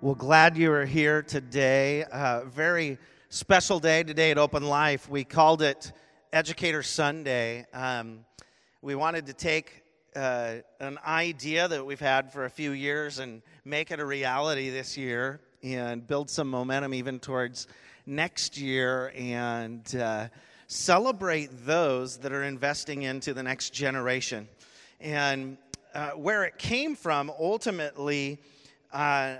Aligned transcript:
Well, 0.00 0.14
glad 0.14 0.56
you 0.56 0.70
are 0.70 0.86
here 0.86 1.22
today. 1.22 2.04
Uh, 2.04 2.44
very 2.44 2.98
special 3.30 3.80
day 3.80 4.04
today 4.04 4.30
at 4.30 4.38
Open 4.38 4.62
Life. 4.62 5.10
We 5.10 5.24
called 5.24 5.60
it 5.60 5.90
Educator 6.32 6.84
Sunday. 6.84 7.66
Um, 7.74 8.20
we 8.80 8.94
wanted 8.94 9.26
to 9.26 9.32
take 9.32 9.82
uh, 10.14 10.58
an 10.78 11.00
idea 11.04 11.66
that 11.66 11.84
we've 11.84 11.98
had 11.98 12.32
for 12.32 12.44
a 12.44 12.48
few 12.48 12.70
years 12.70 13.18
and 13.18 13.42
make 13.64 13.90
it 13.90 13.98
a 13.98 14.06
reality 14.06 14.70
this 14.70 14.96
year 14.96 15.40
and 15.64 16.06
build 16.06 16.30
some 16.30 16.48
momentum 16.48 16.94
even 16.94 17.18
towards 17.18 17.66
next 18.06 18.56
year 18.56 19.12
and 19.16 19.96
uh, 19.96 20.28
celebrate 20.68 21.50
those 21.66 22.18
that 22.18 22.32
are 22.32 22.44
investing 22.44 23.02
into 23.02 23.34
the 23.34 23.42
next 23.42 23.70
generation. 23.70 24.48
And 25.00 25.58
uh, 25.92 26.10
where 26.10 26.44
it 26.44 26.56
came 26.56 26.94
from 26.94 27.32
ultimately 27.36 28.38
uh, 28.92 29.38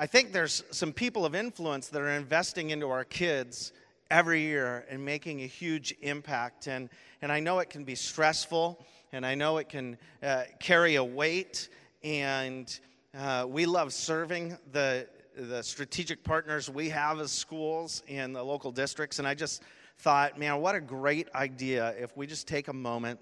I 0.00 0.06
think 0.06 0.32
there's 0.32 0.62
some 0.70 0.92
people 0.92 1.26
of 1.26 1.34
influence 1.34 1.88
that 1.88 2.00
are 2.00 2.10
investing 2.10 2.70
into 2.70 2.88
our 2.88 3.02
kids 3.02 3.72
every 4.12 4.42
year 4.42 4.86
and 4.88 5.04
making 5.04 5.42
a 5.42 5.46
huge 5.46 5.92
impact. 6.02 6.68
And, 6.68 6.88
and 7.20 7.32
I 7.32 7.40
know 7.40 7.58
it 7.58 7.68
can 7.68 7.82
be 7.82 7.96
stressful, 7.96 8.86
and 9.10 9.26
I 9.26 9.34
know 9.34 9.56
it 9.56 9.68
can 9.68 9.98
uh, 10.22 10.44
carry 10.60 10.94
a 10.94 11.02
weight. 11.02 11.68
And 12.04 12.78
uh, 13.12 13.46
we 13.48 13.66
love 13.66 13.92
serving 13.92 14.56
the, 14.70 15.08
the 15.36 15.64
strategic 15.64 16.22
partners 16.22 16.70
we 16.70 16.90
have 16.90 17.18
as 17.18 17.32
schools 17.32 18.04
and 18.08 18.36
the 18.36 18.42
local 18.44 18.70
districts. 18.70 19.18
And 19.18 19.26
I 19.26 19.34
just 19.34 19.64
thought, 19.96 20.38
man, 20.38 20.60
what 20.60 20.76
a 20.76 20.80
great 20.80 21.26
idea 21.34 21.92
if 21.98 22.16
we 22.16 22.28
just 22.28 22.46
take 22.46 22.68
a 22.68 22.72
moment 22.72 23.18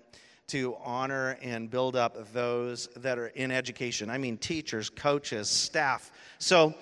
to 0.49 0.77
honor 0.85 1.37
and 1.43 1.69
build 1.69 1.97
up 1.97 2.33
those 2.33 2.89
that 2.97 3.19
are 3.19 3.29
in 3.29 3.51
education. 3.51 4.11
I 4.11 4.19
mean, 4.19 4.37
teachers, 4.37 4.89
coaches, 4.89 5.49
staff. 5.49 6.13
So, 6.39 6.75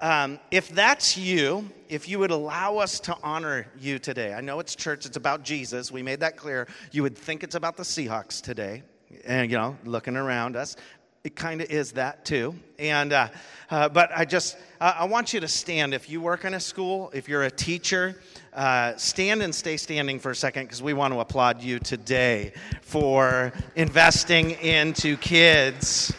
um, 0.00 0.40
if 0.50 0.68
that's 0.70 1.16
you, 1.16 1.70
if 1.88 2.08
you 2.08 2.18
would 2.18 2.32
allow 2.32 2.78
us 2.78 2.98
to 3.00 3.16
honor 3.22 3.68
you 3.78 4.00
today, 4.00 4.34
I 4.34 4.40
know 4.40 4.58
it's 4.58 4.74
church, 4.74 5.06
it's 5.06 5.16
about 5.16 5.44
Jesus. 5.44 5.92
We 5.92 6.02
made 6.02 6.20
that 6.20 6.36
clear. 6.36 6.66
You 6.90 7.04
would 7.04 7.16
think 7.16 7.44
it's 7.44 7.54
about 7.54 7.76
the 7.76 7.84
Seahawks 7.84 8.42
today, 8.42 8.82
and 9.24 9.48
you 9.48 9.56
know, 9.56 9.76
looking 9.84 10.16
around 10.16 10.56
us. 10.56 10.74
It 11.22 11.36
kind 11.36 11.60
of 11.60 11.70
is 11.70 11.92
that 11.92 12.24
too. 12.24 12.56
And, 12.80 13.12
uh, 13.12 13.28
uh, 13.70 13.88
but 13.90 14.10
I 14.12 14.24
just, 14.24 14.56
uh, 14.80 14.94
I 14.98 15.04
want 15.04 15.32
you 15.32 15.38
to 15.38 15.46
stand. 15.46 15.94
If 15.94 16.10
you 16.10 16.20
work 16.20 16.44
in 16.44 16.54
a 16.54 16.60
school, 16.60 17.12
if 17.14 17.28
you're 17.28 17.44
a 17.44 17.50
teacher, 17.50 18.20
uh, 18.54 18.96
stand 18.96 19.42
and 19.42 19.54
stay 19.54 19.76
standing 19.76 20.18
for 20.18 20.30
a 20.30 20.36
second 20.36 20.64
because 20.64 20.82
we 20.82 20.92
want 20.92 21.14
to 21.14 21.20
applaud 21.20 21.62
you 21.62 21.78
today 21.78 22.52
for 22.82 23.52
investing 23.76 24.52
into 24.52 25.16
kids. 25.16 26.12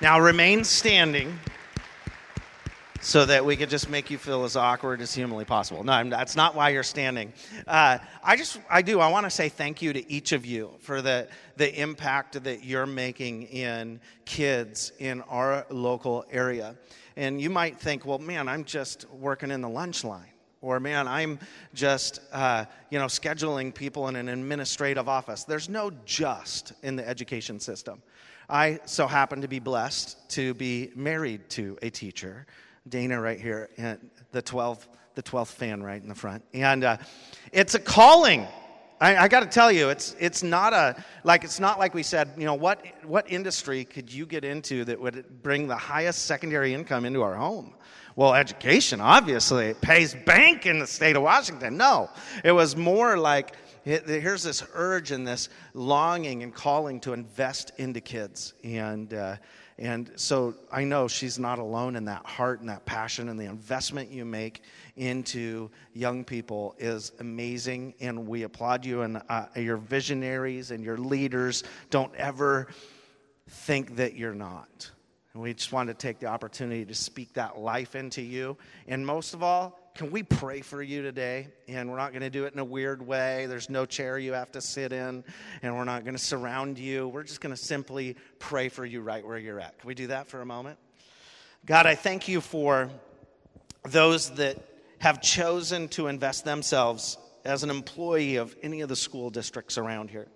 Now 0.00 0.20
remain 0.20 0.64
standing 0.64 1.38
so 3.00 3.24
that 3.24 3.44
we 3.44 3.56
could 3.56 3.68
just 3.68 3.90
make 3.90 4.10
you 4.10 4.18
feel 4.18 4.44
as 4.44 4.54
awkward 4.54 5.00
as 5.00 5.12
humanly 5.12 5.44
possible. 5.44 5.82
No, 5.82 6.08
that's 6.08 6.36
not 6.36 6.54
why 6.54 6.68
you're 6.68 6.84
standing. 6.84 7.32
Uh, 7.66 7.98
I 8.22 8.36
just, 8.36 8.60
I 8.70 8.80
do. 8.80 9.00
I 9.00 9.08
want 9.08 9.26
to 9.26 9.30
say 9.30 9.48
thank 9.48 9.82
you 9.82 9.92
to 9.92 10.10
each 10.10 10.30
of 10.30 10.46
you 10.46 10.70
for 10.80 11.02
the 11.02 11.28
the 11.56 11.80
impact 11.80 12.42
that 12.44 12.64
you're 12.64 12.86
making 12.86 13.42
in 13.44 14.00
kids 14.24 14.92
in 14.98 15.20
our 15.22 15.66
local 15.68 16.24
area. 16.30 16.76
And 17.16 17.40
you 17.40 17.50
might 17.50 17.78
think, 17.78 18.06
well, 18.06 18.18
man, 18.18 18.48
I'm 18.48 18.64
just 18.64 19.08
working 19.10 19.50
in 19.50 19.60
the 19.60 19.68
lunch 19.68 20.02
line. 20.02 20.31
Or, 20.62 20.80
man, 20.80 21.06
I'm 21.06 21.38
just, 21.74 22.20
uh, 22.32 22.64
you 22.90 22.98
know, 22.98 23.06
scheduling 23.06 23.74
people 23.74 24.08
in 24.08 24.16
an 24.16 24.28
administrative 24.28 25.08
office. 25.08 25.44
There's 25.44 25.68
no 25.68 25.90
just 26.06 26.72
in 26.82 26.96
the 26.96 27.06
education 27.06 27.60
system. 27.60 28.00
I 28.48 28.80
so 28.86 29.06
happen 29.06 29.42
to 29.42 29.48
be 29.48 29.58
blessed 29.58 30.30
to 30.30 30.54
be 30.54 30.90
married 30.94 31.50
to 31.50 31.76
a 31.82 31.90
teacher 31.90 32.46
Dana 32.88 33.20
right 33.20 33.40
here, 33.40 33.68
the 34.32 34.42
12th, 34.42 34.86
the 35.14 35.22
12th 35.22 35.48
fan 35.48 35.82
right 35.82 36.02
in 36.02 36.08
the 36.08 36.14
front. 36.14 36.44
And 36.52 36.84
uh, 36.84 36.96
it's 37.52 37.74
a 37.74 37.78
calling. 37.78 38.46
I, 39.02 39.24
I 39.24 39.28
got 39.28 39.40
to 39.40 39.46
tell 39.46 39.72
you, 39.72 39.88
it's, 39.88 40.14
it's 40.20 40.44
not 40.44 40.72
a, 40.72 40.94
like, 41.24 41.42
it's 41.42 41.58
not 41.58 41.76
like 41.80 41.92
we 41.92 42.04
said, 42.04 42.30
you 42.38 42.44
know, 42.44 42.54
what, 42.54 42.86
what 43.02 43.28
industry 43.28 43.84
could 43.84 44.12
you 44.12 44.26
get 44.26 44.44
into 44.44 44.84
that 44.84 45.00
would 45.00 45.42
bring 45.42 45.66
the 45.66 45.76
highest 45.76 46.26
secondary 46.26 46.72
income 46.72 47.04
into 47.04 47.20
our 47.20 47.34
home? 47.34 47.74
Well, 48.14 48.32
education, 48.32 49.00
obviously, 49.00 49.66
it 49.66 49.80
pays 49.80 50.14
bank 50.14 50.66
in 50.66 50.78
the 50.78 50.86
state 50.86 51.16
of 51.16 51.22
Washington. 51.22 51.76
No, 51.76 52.10
it 52.44 52.52
was 52.52 52.76
more 52.76 53.18
like, 53.18 53.56
here's 53.82 54.44
this 54.44 54.62
urge 54.72 55.10
and 55.10 55.26
this 55.26 55.48
longing 55.74 56.44
and 56.44 56.54
calling 56.54 57.00
to 57.00 57.12
invest 57.12 57.72
into 57.78 58.00
kids. 58.00 58.54
And, 58.62 59.12
uh, 59.12 59.36
and 59.82 60.12
so 60.14 60.54
I 60.70 60.84
know 60.84 61.08
she's 61.08 61.40
not 61.40 61.58
alone 61.58 61.96
in 61.96 62.04
that 62.04 62.24
heart 62.24 62.60
and 62.60 62.68
that 62.68 62.86
passion, 62.86 63.28
and 63.28 63.38
the 63.38 63.46
investment 63.46 64.12
you 64.12 64.24
make 64.24 64.62
into 64.94 65.70
young 65.92 66.22
people 66.22 66.76
is 66.78 67.10
amazing. 67.18 67.94
And 67.98 68.28
we 68.28 68.44
applaud 68.44 68.86
you 68.86 69.02
and 69.02 69.20
uh, 69.28 69.46
your 69.56 69.78
visionaries 69.78 70.70
and 70.70 70.84
your 70.84 70.98
leaders. 70.98 71.64
Don't 71.90 72.14
ever 72.14 72.68
think 73.48 73.96
that 73.96 74.14
you're 74.14 74.36
not. 74.36 74.88
And 75.34 75.42
we 75.42 75.52
just 75.52 75.72
want 75.72 75.88
to 75.88 75.94
take 75.94 76.20
the 76.20 76.26
opportunity 76.26 76.84
to 76.84 76.94
speak 76.94 77.32
that 77.32 77.58
life 77.58 77.96
into 77.96 78.22
you. 78.22 78.56
And 78.86 79.04
most 79.04 79.34
of 79.34 79.42
all, 79.42 79.80
can 79.94 80.10
we 80.10 80.22
pray 80.22 80.60
for 80.60 80.82
you 80.82 81.02
today? 81.02 81.48
And 81.68 81.90
we're 81.90 81.98
not 81.98 82.12
going 82.12 82.22
to 82.22 82.30
do 82.30 82.44
it 82.44 82.54
in 82.54 82.58
a 82.58 82.64
weird 82.64 83.06
way. 83.06 83.46
There's 83.46 83.68
no 83.68 83.84
chair 83.84 84.18
you 84.18 84.32
have 84.32 84.50
to 84.52 84.60
sit 84.60 84.92
in, 84.92 85.24
and 85.62 85.76
we're 85.76 85.84
not 85.84 86.04
going 86.04 86.16
to 86.16 86.22
surround 86.22 86.78
you. 86.78 87.08
We're 87.08 87.24
just 87.24 87.40
going 87.40 87.54
to 87.54 87.62
simply 87.62 88.16
pray 88.38 88.68
for 88.68 88.84
you 88.84 89.02
right 89.02 89.26
where 89.26 89.38
you're 89.38 89.60
at. 89.60 89.78
Can 89.78 89.88
we 89.88 89.94
do 89.94 90.06
that 90.08 90.28
for 90.28 90.40
a 90.40 90.46
moment? 90.46 90.78
God, 91.66 91.86
I 91.86 91.94
thank 91.94 92.26
you 92.26 92.40
for 92.40 92.90
those 93.84 94.30
that 94.30 94.56
have 94.98 95.20
chosen 95.20 95.88
to 95.88 96.06
invest 96.06 96.44
themselves 96.44 97.18
as 97.44 97.62
an 97.62 97.70
employee 97.70 98.36
of 98.36 98.54
any 98.62 98.80
of 98.80 98.88
the 98.88 98.96
school 98.96 99.30
districts 99.30 99.76
around 99.76 100.10
here. 100.10 100.28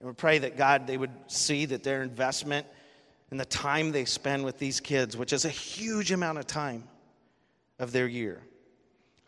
And 0.00 0.08
we 0.08 0.14
pray 0.14 0.38
that 0.38 0.56
God, 0.56 0.86
they 0.86 0.96
would 0.96 1.12
see 1.28 1.66
that 1.66 1.82
their 1.82 2.02
investment 2.02 2.66
and 3.30 3.38
the 3.38 3.44
time 3.44 3.92
they 3.92 4.04
spend 4.04 4.44
with 4.44 4.58
these 4.58 4.80
kids, 4.80 5.16
which 5.16 5.32
is 5.32 5.44
a 5.44 5.50
huge 5.50 6.12
amount 6.12 6.38
of 6.38 6.46
time, 6.46 6.84
of 7.78 7.92
their 7.92 8.06
year. 8.06 8.40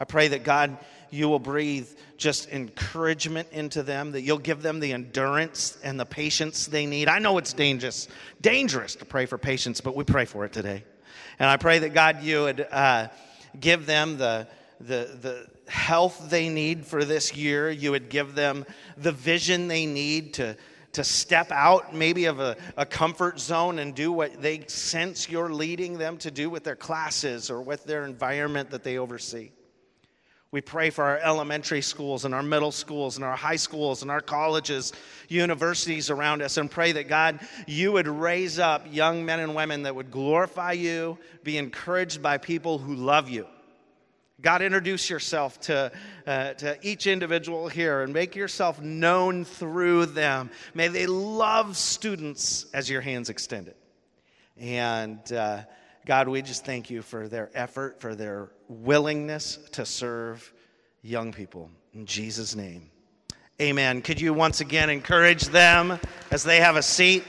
I 0.00 0.05
pray 0.05 0.28
that 0.28 0.44
God, 0.44 0.78
you 1.11 1.28
will 1.28 1.38
breathe 1.38 1.87
just 2.16 2.49
encouragement 2.49 3.49
into 3.53 3.83
them, 3.83 4.12
that 4.12 4.22
you'll 4.22 4.38
give 4.38 4.62
them 4.62 4.81
the 4.81 4.94
endurance 4.94 5.77
and 5.84 6.00
the 6.00 6.06
patience 6.06 6.66
they 6.66 6.87
need. 6.87 7.09
I 7.09 7.19
know 7.19 7.37
it's 7.37 7.53
dangerous, 7.53 8.09
dangerous 8.41 8.94
to 8.97 9.05
pray 9.05 9.27
for 9.27 9.37
patience, 9.37 9.83
but 9.83 9.94
we 9.94 10.05
pray 10.05 10.25
for 10.25 10.47
it 10.47 10.53
today. 10.55 10.84
And 11.38 11.50
I 11.50 11.59
pray 11.59 11.81
that 11.81 11.93
God, 11.93 12.22
you 12.22 12.43
would 12.43 12.66
uh, 12.71 13.09
give 13.59 13.84
them 13.84 14.16
the, 14.16 14.49
the, 14.81 15.19
the 15.21 15.47
health 15.71 16.31
they 16.31 16.49
need 16.49 16.87
for 16.87 17.05
this 17.05 17.34
year. 17.37 17.71
You 17.71 17.91
would 17.91 18.09
give 18.09 18.34
them 18.34 18.65
the 18.97 19.12
vision 19.12 19.69
they 19.69 19.84
need 19.84 20.34
to, 20.34 20.56
to 20.92 21.04
step 21.04 21.50
out 21.52 21.94
maybe 21.94 22.24
of 22.24 22.40
a, 22.40 22.56
a 22.76 22.84
comfort 22.84 23.38
zone 23.38 23.78
and 23.78 23.94
do 23.94 24.10
what 24.10 24.40
they 24.42 24.64
sense 24.66 25.28
you're 25.28 25.52
leading 25.52 25.98
them 25.98 26.16
to 26.18 26.30
do 26.30 26.50
with 26.50 26.64
their 26.64 26.76
classes 26.76 27.50
or 27.50 27.62
with 27.62 27.84
their 27.84 28.04
environment 28.04 28.70
that 28.70 28.82
they 28.82 28.98
oversee. 28.98 29.50
We 30.52 30.60
pray 30.60 30.90
for 30.90 31.04
our 31.04 31.18
elementary 31.18 31.80
schools 31.80 32.24
and 32.24 32.34
our 32.34 32.42
middle 32.42 32.72
schools 32.72 33.16
and 33.16 33.24
our 33.24 33.36
high 33.36 33.56
schools 33.56 34.02
and 34.02 34.10
our 34.10 34.20
colleges, 34.20 34.92
universities 35.28 36.10
around 36.10 36.42
us, 36.42 36.56
and 36.56 36.68
pray 36.68 36.90
that 36.90 37.06
God, 37.06 37.38
you 37.68 37.92
would 37.92 38.08
raise 38.08 38.58
up 38.58 38.84
young 38.90 39.24
men 39.24 39.38
and 39.38 39.54
women 39.54 39.84
that 39.84 39.94
would 39.94 40.10
glorify 40.10 40.72
you, 40.72 41.18
be 41.44 41.56
encouraged 41.56 42.20
by 42.20 42.36
people 42.36 42.78
who 42.78 42.96
love 42.96 43.30
you 43.30 43.46
God, 44.42 44.62
introduce 44.62 45.10
yourself 45.10 45.60
to, 45.62 45.92
uh, 46.26 46.54
to 46.54 46.78
each 46.82 47.06
individual 47.06 47.68
here 47.68 48.02
and 48.02 48.12
make 48.12 48.34
yourself 48.34 48.80
known 48.80 49.44
through 49.44 50.06
them. 50.06 50.50
May 50.72 50.88
they 50.88 51.06
love 51.06 51.76
students 51.76 52.66
as 52.72 52.88
your 52.88 53.02
hands 53.02 53.28
extended. 53.28 53.74
And 54.56 55.20
uh, 55.32 55.62
God, 56.06 56.28
we 56.28 56.40
just 56.42 56.64
thank 56.64 56.90
you 56.90 57.02
for 57.02 57.28
their 57.28 57.50
effort, 57.54 58.00
for 58.00 58.14
their 58.14 58.50
willingness 58.69 59.58
to 59.72 59.84
serve 59.84 60.52
young 61.02 61.32
people. 61.32 61.70
In 61.93 62.06
Jesus' 62.06 62.54
name, 62.54 62.90
amen. 63.60 64.00
Could 64.00 64.20
you 64.20 64.32
once 64.32 64.60
again 64.60 64.88
encourage 64.88 65.46
them 65.46 65.98
as 66.31 66.44
they 66.44 66.60
have 66.60 66.76
a 66.76 66.82
seat? 66.82 67.25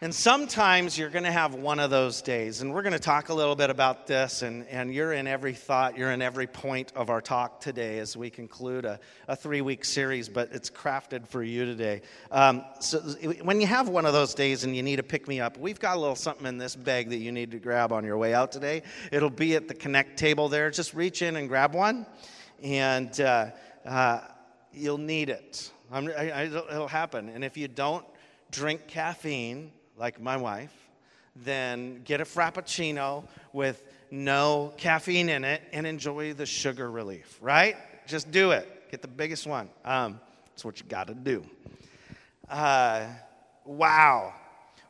And 0.00 0.14
sometimes 0.14 0.96
you're 0.96 1.10
going 1.10 1.24
to 1.24 1.32
have 1.32 1.54
one 1.54 1.80
of 1.80 1.90
those 1.90 2.22
days. 2.22 2.60
And 2.60 2.72
we're 2.72 2.82
going 2.82 2.92
to 2.92 3.00
talk 3.00 3.30
a 3.30 3.34
little 3.34 3.56
bit 3.56 3.68
about 3.68 4.06
this. 4.06 4.42
And, 4.42 4.64
and 4.68 4.94
you're 4.94 5.12
in 5.12 5.26
every 5.26 5.54
thought, 5.54 5.98
you're 5.98 6.12
in 6.12 6.22
every 6.22 6.46
point 6.46 6.92
of 6.94 7.10
our 7.10 7.20
talk 7.20 7.60
today 7.60 7.98
as 7.98 8.16
we 8.16 8.30
conclude 8.30 8.84
a, 8.84 9.00
a 9.26 9.34
three 9.34 9.60
week 9.60 9.84
series, 9.84 10.28
but 10.28 10.50
it's 10.52 10.70
crafted 10.70 11.26
for 11.26 11.42
you 11.42 11.64
today. 11.64 12.02
Um, 12.30 12.64
so 12.78 13.00
when 13.42 13.60
you 13.60 13.66
have 13.66 13.88
one 13.88 14.06
of 14.06 14.12
those 14.12 14.34
days 14.34 14.62
and 14.62 14.76
you 14.76 14.84
need 14.84 14.96
to 14.96 15.02
pick 15.02 15.26
me 15.26 15.40
up, 15.40 15.58
we've 15.58 15.80
got 15.80 15.96
a 15.96 16.00
little 16.00 16.14
something 16.14 16.46
in 16.46 16.58
this 16.58 16.76
bag 16.76 17.08
that 17.08 17.18
you 17.18 17.32
need 17.32 17.50
to 17.50 17.58
grab 17.58 17.90
on 17.90 18.04
your 18.04 18.18
way 18.18 18.34
out 18.34 18.52
today. 18.52 18.84
It'll 19.10 19.30
be 19.30 19.56
at 19.56 19.66
the 19.66 19.74
Connect 19.74 20.16
table 20.16 20.48
there. 20.48 20.70
Just 20.70 20.94
reach 20.94 21.22
in 21.22 21.34
and 21.34 21.48
grab 21.48 21.74
one, 21.74 22.06
and 22.62 23.20
uh, 23.20 23.46
uh, 23.84 24.20
you'll 24.72 24.98
need 24.98 25.28
it. 25.28 25.72
I, 25.90 25.98
I, 25.98 26.42
it'll 26.44 26.86
happen. 26.86 27.30
And 27.30 27.42
if 27.42 27.56
you 27.56 27.66
don't 27.66 28.06
drink 28.52 28.86
caffeine, 28.86 29.72
like 29.98 30.20
my 30.20 30.36
wife, 30.36 30.72
then 31.36 32.02
get 32.04 32.20
a 32.20 32.24
Frappuccino 32.24 33.24
with 33.52 33.82
no 34.10 34.72
caffeine 34.76 35.28
in 35.28 35.44
it 35.44 35.62
and 35.72 35.86
enjoy 35.86 36.32
the 36.32 36.46
sugar 36.46 36.90
relief, 36.90 37.38
right? 37.40 37.76
Just 38.06 38.30
do 38.30 38.52
it. 38.52 38.90
Get 38.90 39.02
the 39.02 39.08
biggest 39.08 39.46
one. 39.46 39.68
Um, 39.84 40.20
that's 40.50 40.64
what 40.64 40.80
you 40.80 40.86
got 40.86 41.08
to 41.08 41.14
do. 41.14 41.44
Uh, 42.48 43.06
wow. 43.64 44.32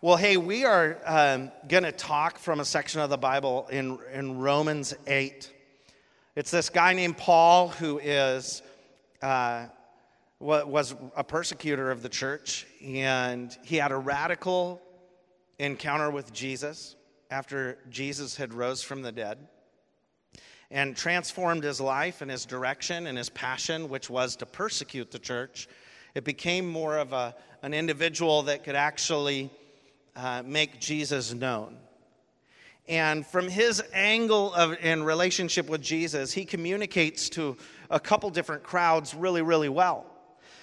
Well, 0.01 0.17
hey, 0.17 0.37
we 0.37 0.65
are 0.65 0.99
um, 1.05 1.51
going 1.67 1.83
to 1.83 1.93
talk 1.93 2.39
from 2.39 2.61
a 2.61 2.65
section 2.65 3.01
of 3.01 3.11
the 3.11 3.19
Bible 3.19 3.67
in, 3.71 3.99
in 4.13 4.39
Romans 4.39 4.95
8. 5.07 5.51
It's 6.37 6.51
this 6.53 6.71
guy 6.71 6.93
named 6.93 7.19
Paul 7.19 7.69
who 7.69 7.99
is. 7.99 8.63
Uh, 9.21 9.67
was 10.41 10.95
a 11.17 11.25
persecutor 11.25 11.91
of 11.91 12.03
the 12.03 12.09
church, 12.09 12.67
and 12.85 13.57
he 13.65 13.77
had 13.77 13.91
a 13.91 13.97
radical 13.97 14.81
encounter 15.59 16.11
with 16.11 16.33
Jesus 16.33 16.97
after 17.31 17.79
Jesus 17.91 18.37
had 18.37 18.55
rose 18.55 18.83
from 18.83 19.03
the 19.03 19.13
dead 19.13 19.39
and 20.71 20.97
transformed 20.97 21.65
his 21.65 21.81
life 21.81 22.21
and 22.21 22.31
his 22.31 22.45
direction 22.45 23.07
and 23.07 23.17
his 23.17 23.31
passion, 23.31 23.89
which 23.89 24.11
was 24.11 24.37
to 24.37 24.47
persecute 24.47 25.11
the 25.11 25.19
church. 25.19 25.69
It 26.15 26.25
became 26.25 26.69
more 26.69 26.99
of 26.99 27.13
a, 27.13 27.35
an 27.63 27.75
individual 27.75 28.43
that 28.45 28.65
could 28.65 28.75
actually 28.75 29.51
uh, 30.15 30.43
make 30.45 30.81
Jesus 30.81 31.33
known. 31.33 31.77
And 32.89 33.27
from 33.27 33.49
his 33.49 33.83
angle 33.93 34.55
of 34.55 34.77
in 34.83 35.03
relationship 35.03 35.69
with 35.69 35.83
Jesus, 35.83 36.33
he 36.33 36.45
communicates 36.45 37.29
to 37.31 37.57
a 37.91 38.01
couple 38.01 38.31
different 38.31 38.63
crowds 38.63 39.15
really, 39.15 39.43
really 39.43 39.69
well. 39.69 40.07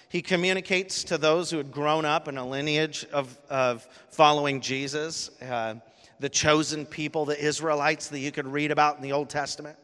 He 0.10 0.22
communicates 0.22 1.04
to 1.06 1.18
those 1.18 1.50
who 1.50 1.58
had 1.58 1.72
grown 1.72 2.06
up 2.06 2.28
in 2.28 2.38
a 2.38 2.48
lineage 2.48 3.06
of, 3.12 3.38
of 3.50 3.88
following 4.10 4.62
Jesus, 4.62 5.30
uh, 5.42 5.76
the 6.20 6.30
chosen 6.30 6.86
people, 6.86 7.26
the 7.26 7.44
Israelites 7.44 8.08
that 8.10 8.20
you 8.20 8.32
could 8.32 8.48
read 8.48 8.72
about 8.72 8.98
in 8.98 9.02
the 9.02 9.12
Old 9.12 9.30
Testament. 9.30 9.78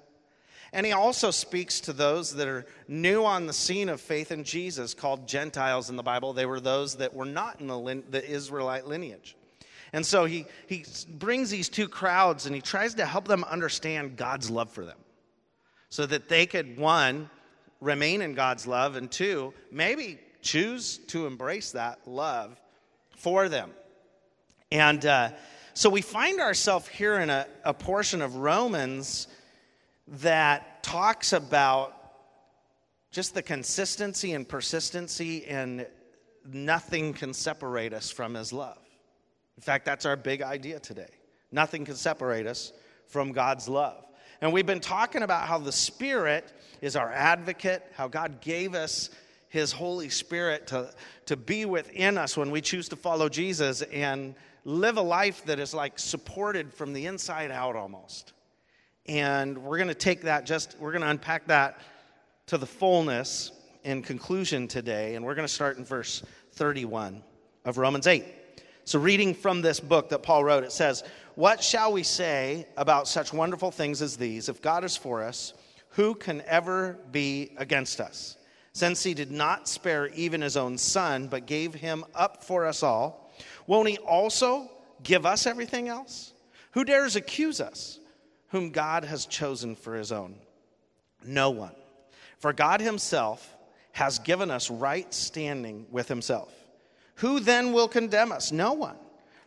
And 0.74 0.86
he 0.86 0.94
also 0.94 1.32
speaks 1.32 1.82
to 1.82 1.94
those 1.94 2.34
that 2.36 2.48
are 2.48 2.66
new 2.88 3.26
on 3.26 3.46
the 3.46 3.54
scene 3.54 3.90
of 3.90 4.00
faith 4.00 4.32
in 4.32 4.46
Jesus, 4.46 4.94
called 4.94 5.28
Gentiles 5.28 5.90
in 5.90 5.98
the 5.98 6.04
Bible. 6.04 6.32
They 6.32 6.46
were 6.46 6.62
those 6.62 6.96
that 6.98 7.14
were 7.14 7.26
not 7.26 7.60
in 7.60 7.68
the, 7.68 8.04
the 8.10 8.26
Israelite 8.26 8.88
lineage. 8.88 9.36
And 9.94 10.06
so 10.06 10.24
he, 10.24 10.46
he 10.68 10.86
brings 11.10 11.50
these 11.50 11.68
two 11.68 11.90
crowds 11.90 12.46
and 12.46 12.56
he 12.56 12.62
tries 12.62 12.94
to 12.96 13.06
help 13.06 13.28
them 13.28 13.44
understand 13.44 14.16
God's 14.16 14.50
love 14.50 14.72
for 14.72 14.86
them 14.86 14.98
so 15.90 16.06
that 16.06 16.30
they 16.30 16.46
could, 16.46 16.78
one, 16.78 17.30
remain 17.82 18.22
in 18.22 18.34
God's 18.34 18.66
love, 18.66 18.96
and 18.96 19.12
two, 19.12 19.54
maybe 19.72 20.20
choose 20.42 21.00
to 21.08 21.28
embrace 21.28 21.72
that 21.72 22.00
love 22.08 22.60
for 23.18 23.50
them. 23.50 23.72
And 24.72 25.06
uh, 25.06 25.32
so 25.74 25.90
we 25.90 26.02
find 26.02 26.40
ourselves 26.40 26.88
here 26.88 27.20
in 27.20 27.30
a, 27.30 27.48
a 27.66 27.74
portion 27.74 28.22
of 28.22 28.38
Romans 28.38 29.28
that 30.08 30.84
talks 30.84 31.34
about 31.34 31.98
just 33.12 33.34
the 33.34 33.42
consistency 33.42 34.34
and 34.34 34.48
persistency, 34.48 35.46
and 35.46 35.86
nothing 36.46 37.14
can 37.14 37.34
separate 37.34 37.94
us 37.94 38.10
from 38.10 38.36
his 38.36 38.54
love. 38.54 38.80
In 39.58 39.64
fact, 39.64 39.86
that's 39.86 40.06
our 40.06 40.16
big 40.16 40.42
idea 40.42 40.80
today. 40.80 41.10
Nothing 41.52 41.84
can 41.84 41.96
separate 41.96 42.48
us 42.48 42.72
from 43.08 43.34
God's 43.34 43.68
love. 43.68 44.06
And 44.42 44.52
we've 44.52 44.66
been 44.66 44.80
talking 44.80 45.22
about 45.22 45.48
how 45.48 45.60
the 45.60 45.72
Spirit 45.72 46.52
is 46.82 46.96
our 46.96 47.12
advocate, 47.12 47.86
how 47.96 48.08
God 48.08 48.42
gave 48.42 48.74
us 48.74 49.12
His 49.50 49.72
Holy 49.72 50.10
Spirit 50.10 50.68
to, 50.68 50.92
to 51.28 51.38
be 51.38 51.66
within 51.66 52.18
us 52.18 52.36
when 52.36 52.50
we 52.50 52.60
choose 52.60 52.90
to 52.90 52.96
follow 52.96 53.30
Jesus 53.30 53.84
and 53.84 54.34
live 54.66 54.98
a 54.98 55.02
life 55.02 55.46
that 55.46 55.60
is 55.60 55.76
like 55.76 56.00
supported 56.00 56.74
from 56.74 56.94
the 56.94 57.06
inside 57.06 57.52
out 57.52 57.76
almost. 57.76 58.34
And 59.06 59.60
we're 59.60 59.78
going 59.78 59.90
to 59.90 59.94
take 59.94 60.24
that 60.24 60.48
just, 60.48 60.76
we're 60.80 60.92
going 60.92 61.04
to 61.04 61.10
unpack 61.10 61.48
that 61.48 61.80
to 62.48 62.58
the 62.58 62.66
fullness 62.66 63.52
in 63.84 64.02
conclusion 64.02 64.68
today. 64.68 65.16
And 65.16 65.24
we're 65.24 65.36
going 65.36 65.48
to 65.48 65.54
start 65.54 65.78
in 65.78 65.86
verse 65.86 66.24
31 66.54 67.22
of 67.64 67.78
Romans 67.78 68.08
8. 68.08 68.26
So, 68.86 69.00
reading 69.00 69.34
from 69.34 69.62
this 69.62 69.80
book 69.80 70.10
that 70.10 70.24
Paul 70.24 70.44
wrote, 70.44 70.64
it 70.64 70.72
says, 70.72 71.04
What 71.36 71.64
shall 71.64 71.94
we 71.94 72.04
say 72.04 72.68
about 72.78 73.08
such 73.08 73.32
wonderful 73.32 73.72
things 73.72 74.02
as 74.02 74.18
these? 74.18 74.50
If 74.50 74.62
God 74.62 74.84
is 74.84 74.98
for 74.98 75.24
us, 75.24 75.54
who 75.90 76.16
can 76.16 76.42
ever 76.48 76.98
be 77.12 77.52
against 77.58 78.00
us? 78.00 78.38
Since 78.74 79.04
he 79.04 79.14
did 79.14 79.32
not 79.32 79.68
spare 79.68 80.08
even 80.08 80.42
his 80.42 80.56
own 80.56 80.78
son, 80.78 81.28
but 81.28 81.46
gave 81.46 81.74
him 81.74 82.06
up 82.16 82.44
for 82.44 82.66
us 82.66 82.84
all, 82.84 83.32
won't 83.68 83.90
he 83.90 83.98
also 84.00 84.70
give 85.04 85.26
us 85.26 85.46
everything 85.46 85.90
else? 85.90 86.34
Who 86.72 86.86
dares 86.86 87.16
accuse 87.16 87.60
us, 87.60 88.00
whom 88.50 88.72
God 88.72 89.04
has 89.04 89.26
chosen 89.26 89.76
for 89.76 89.96
his 89.96 90.12
own? 90.12 90.36
No 91.24 91.50
one. 91.50 91.76
For 92.40 92.54
God 92.54 92.82
himself 92.82 93.56
has 93.92 94.20
given 94.20 94.50
us 94.50 94.72
right 94.72 95.14
standing 95.14 95.86
with 95.92 96.08
himself. 96.08 96.54
Who 97.22 97.40
then 97.40 97.72
will 97.72 97.88
condemn 97.88 98.32
us? 98.32 98.52
No 98.52 98.74
one. 98.74 98.96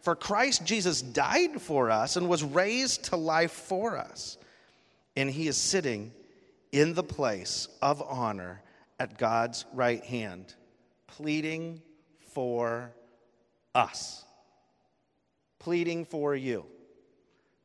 For 0.00 0.14
Christ 0.14 0.64
Jesus 0.64 1.02
died 1.02 1.60
for 1.60 1.90
us 1.90 2.14
and 2.14 2.28
was 2.28 2.44
raised 2.44 3.06
to 3.06 3.16
life 3.16 3.50
for 3.50 3.98
us. 3.98 4.38
And 5.16 5.28
he 5.28 5.48
is 5.48 5.56
sitting 5.56 6.12
in 6.70 6.94
the 6.94 7.02
place 7.02 7.66
of 7.82 8.00
honor 8.00 8.62
at 9.00 9.18
God's 9.18 9.64
right 9.72 10.04
hand, 10.04 10.54
pleading 11.08 11.82
for 12.32 12.92
us. 13.74 14.24
Pleading 15.58 16.04
for 16.04 16.36
you. 16.36 16.66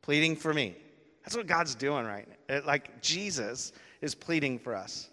Pleading 0.02 0.34
for 0.34 0.52
me. 0.52 0.74
That's 1.22 1.36
what 1.36 1.46
God's 1.46 1.76
doing 1.76 2.04
right 2.04 2.26
now. 2.48 2.62
Like 2.66 3.00
Jesus 3.00 3.72
is 4.00 4.16
pleading 4.16 4.58
for 4.58 4.74
us. 4.74 5.08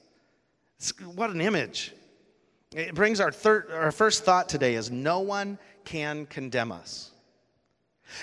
What 1.14 1.30
an 1.30 1.42
image. 1.42 1.94
It 2.76 2.94
brings 2.94 3.20
our, 3.20 3.32
third, 3.32 3.72
our 3.72 3.92
first 3.92 4.26
thought 4.26 4.50
today 4.50 4.76
is 4.76 4.92
no 4.92 5.22
one 5.22 5.58
can 5.86 6.26
condemn 6.26 6.72
us. 6.72 7.12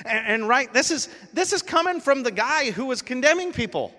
And, 0.05 0.27
and, 0.27 0.49
right, 0.49 0.73
this 0.73 0.91
is, 0.91 1.09
this 1.33 1.53
is 1.53 1.63
coming 1.63 2.01
from 2.01 2.23
the 2.23 2.31
guy 2.31 2.71
who 2.71 2.87
was 2.87 3.03
condemning 3.03 3.53
people. 3.53 3.95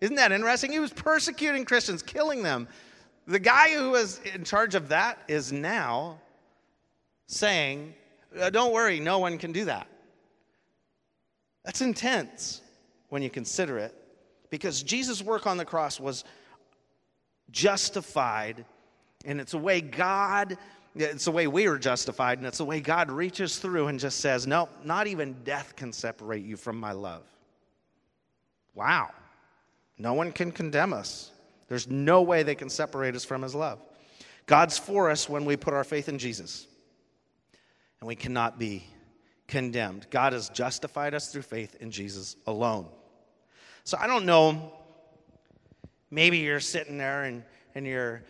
Isn't 0.00 0.16
that 0.16 0.32
interesting? 0.32 0.72
He 0.72 0.78
was 0.78 0.92
persecuting 0.92 1.64
Christians, 1.64 2.02
killing 2.02 2.42
them. 2.42 2.68
The 3.26 3.38
guy 3.38 3.74
who 3.74 3.90
was 3.90 4.20
in 4.34 4.44
charge 4.44 4.74
of 4.74 4.88
that 4.88 5.18
is 5.28 5.52
now 5.52 6.20
saying, 7.26 7.94
uh, 8.38 8.50
Don't 8.50 8.72
worry, 8.72 9.00
no 9.00 9.18
one 9.18 9.38
can 9.38 9.52
do 9.52 9.64
that. 9.66 9.86
That's 11.64 11.80
intense 11.80 12.62
when 13.08 13.22
you 13.22 13.30
consider 13.30 13.78
it, 13.78 13.94
because 14.50 14.82
Jesus' 14.82 15.22
work 15.22 15.46
on 15.46 15.56
the 15.56 15.64
cross 15.64 15.98
was 15.98 16.24
justified 17.50 18.64
and 19.24 19.40
it's 19.40 19.54
a 19.54 19.58
way 19.58 19.80
God, 19.80 20.56
it's 20.94 21.24
the 21.24 21.30
way 21.30 21.46
we 21.46 21.66
are 21.66 21.78
justified, 21.78 22.38
and 22.38 22.46
it's 22.46 22.58
the 22.58 22.64
way 22.64 22.80
God 22.80 23.10
reaches 23.10 23.58
through 23.58 23.88
and 23.88 23.98
just 23.98 24.20
says, 24.20 24.46
No, 24.46 24.68
not 24.84 25.06
even 25.06 25.34
death 25.44 25.76
can 25.76 25.92
separate 25.92 26.44
you 26.44 26.56
from 26.56 26.78
my 26.78 26.92
love. 26.92 27.22
Wow. 28.74 29.10
No 29.98 30.14
one 30.14 30.30
can 30.30 30.52
condemn 30.52 30.92
us. 30.92 31.32
There's 31.68 31.88
no 31.88 32.22
way 32.22 32.42
they 32.42 32.54
can 32.54 32.70
separate 32.70 33.16
us 33.16 33.24
from 33.24 33.42
his 33.42 33.54
love. 33.54 33.80
God's 34.46 34.78
for 34.78 35.10
us 35.10 35.28
when 35.28 35.44
we 35.44 35.56
put 35.56 35.74
our 35.74 35.84
faith 35.84 36.08
in 36.08 36.18
Jesus, 36.18 36.66
and 38.00 38.08
we 38.08 38.14
cannot 38.14 38.58
be 38.58 38.86
condemned. 39.48 40.06
God 40.10 40.32
has 40.32 40.48
justified 40.48 41.14
us 41.14 41.32
through 41.32 41.42
faith 41.42 41.76
in 41.80 41.90
Jesus 41.90 42.36
alone. 42.46 42.86
So 43.84 43.98
I 44.00 44.06
don't 44.06 44.26
know, 44.26 44.72
maybe 46.10 46.38
you're 46.38 46.60
sitting 46.60 46.98
there 46.98 47.24
and, 47.24 47.42
and 47.74 47.86
you're 47.86 48.22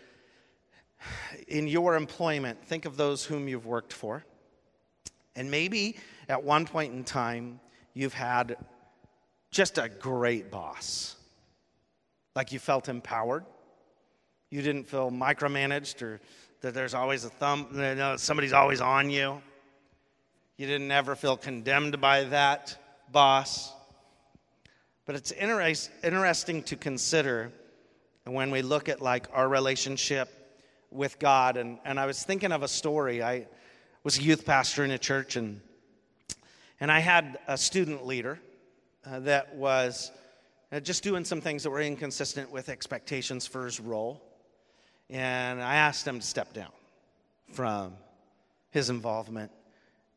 in 1.46 1.68
your 1.68 1.96
employment, 1.96 2.64
think 2.64 2.84
of 2.84 2.96
those 2.96 3.24
whom 3.24 3.48
you've 3.48 3.66
worked 3.66 3.92
for. 3.92 4.24
And 5.36 5.50
maybe 5.50 5.96
at 6.28 6.42
one 6.42 6.66
point 6.66 6.92
in 6.92 7.04
time, 7.04 7.60
you've 7.94 8.14
had 8.14 8.56
just 9.50 9.78
a 9.78 9.88
great 9.88 10.50
boss. 10.50 11.16
Like 12.34 12.52
you 12.52 12.58
felt 12.58 12.88
empowered. 12.88 13.44
You 14.50 14.62
didn't 14.62 14.84
feel 14.84 15.10
micromanaged 15.10 16.02
or 16.02 16.20
that 16.60 16.74
there's 16.74 16.94
always 16.94 17.24
a 17.24 17.30
thumb, 17.30 17.68
somebody's 18.16 18.52
always 18.52 18.80
on 18.80 19.10
you. 19.10 19.40
You 20.56 20.66
didn't 20.66 20.90
ever 20.90 21.14
feel 21.14 21.36
condemned 21.36 22.00
by 22.00 22.24
that 22.24 22.76
boss. 23.12 23.72
But 25.06 25.14
it's 25.14 25.30
interesting 25.32 26.62
to 26.64 26.76
consider 26.76 27.52
when 28.24 28.50
we 28.50 28.62
look 28.62 28.88
at 28.88 29.00
like 29.00 29.28
our 29.32 29.48
relationship 29.48 30.37
with 30.90 31.18
God. 31.18 31.56
And, 31.56 31.78
and 31.84 31.98
I 31.98 32.06
was 32.06 32.22
thinking 32.22 32.52
of 32.52 32.62
a 32.62 32.68
story. 32.68 33.22
I 33.22 33.46
was 34.04 34.18
a 34.18 34.22
youth 34.22 34.44
pastor 34.46 34.84
in 34.84 34.90
a 34.90 34.98
church, 34.98 35.36
and, 35.36 35.60
and 36.80 36.90
I 36.90 37.00
had 37.00 37.38
a 37.46 37.58
student 37.58 38.06
leader 38.06 38.38
uh, 39.06 39.20
that 39.20 39.54
was 39.54 40.10
uh, 40.72 40.80
just 40.80 41.02
doing 41.02 41.24
some 41.24 41.40
things 41.40 41.62
that 41.62 41.70
were 41.70 41.80
inconsistent 41.80 42.50
with 42.50 42.68
expectations 42.68 43.46
for 43.46 43.64
his 43.64 43.80
role. 43.80 44.22
And 45.10 45.62
I 45.62 45.76
asked 45.76 46.06
him 46.06 46.20
to 46.20 46.26
step 46.26 46.52
down 46.52 46.72
from 47.52 47.94
his 48.70 48.90
involvement 48.90 49.50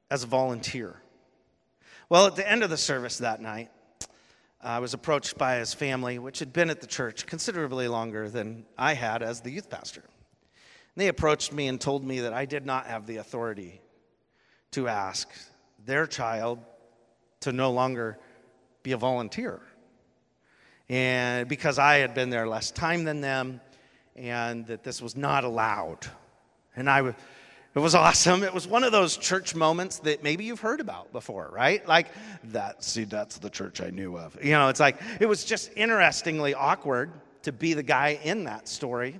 as 0.10 0.24
a 0.24 0.28
volunteer 0.28 0.98
Well, 2.10 2.28
at 2.28 2.36
the 2.36 2.50
end 2.50 2.64
of 2.64 2.70
the 2.70 2.78
service 2.78 3.20
that 3.20 3.42
night, 3.42 3.70
I 4.62 4.80
was 4.80 4.94
approached 4.94 5.38
by 5.38 5.56
his 5.56 5.74
family, 5.74 6.20
which 6.20 6.40
had 6.40 6.52
been 6.52 6.70
at 6.70 6.82
the 6.82 6.88
church 6.88 7.26
considerably 7.26 7.88
longer 7.88 8.30
than 8.30 8.66
I 8.78 8.94
had 8.94 9.24
as 9.24 9.42
the 9.42 9.50
youth 9.50 9.70
pastor. 9.70 10.04
They 10.96 11.08
approached 11.08 11.54
me 11.54 11.68
and 11.68 11.80
told 11.80 12.04
me 12.04 12.22
that 12.22 12.34
I 12.34 12.46
did 12.46 12.66
not 12.66 12.88
have 12.88 13.06
the 13.06 13.18
authority 13.18 13.82
to 14.72 14.88
ask 14.88 15.30
their 15.86 16.06
child 16.06 16.60
to 17.42 17.52
no 17.52 17.72
longer 17.72 18.18
be 18.84 18.92
a 18.92 18.98
volunteer. 18.98 19.60
And 20.90 21.48
because 21.48 21.80
I 21.80 21.96
had 21.96 22.14
been 22.14 22.30
there 22.30 22.48
less 22.48 22.72
time 22.72 23.06
than 23.06 23.22
them, 23.22 23.62
and 24.16 24.68
that 24.68 24.84
this 24.84 25.02
was 25.02 25.16
not 25.16 25.44
allowed. 25.44 26.06
And 26.76 26.90
I 26.90 27.02
was. 27.02 27.14
it 27.74 27.80
was 27.80 27.96
awesome. 27.96 28.44
It 28.44 28.54
was 28.54 28.68
one 28.68 28.84
of 28.84 28.92
those 28.92 29.16
church 29.16 29.56
moments 29.56 30.00
that 30.00 30.24
maybe 30.24 30.44
you've 30.44 30.60
heard 30.60 30.82
about 30.82 31.14
before, 31.14 31.50
right? 31.54 31.86
Like 31.88 32.08
that, 32.46 32.84
see, 32.84 33.06
that's 33.06 33.38
the 33.38 33.50
church 33.50 33.80
I 33.80 33.90
knew 33.90 34.18
of. 34.18 34.38
You 34.44 34.52
know, 34.52 34.68
it's 34.68 34.82
like, 34.82 34.98
it 35.22 35.26
was 35.26 35.46
just 35.46 35.72
interestingly 35.78 36.54
awkward 36.54 37.12
to 37.44 37.54
be 37.54 37.74
the 37.74 37.84
guy 37.84 38.20
in 38.24 38.44
that 38.44 38.68
story. 38.68 39.20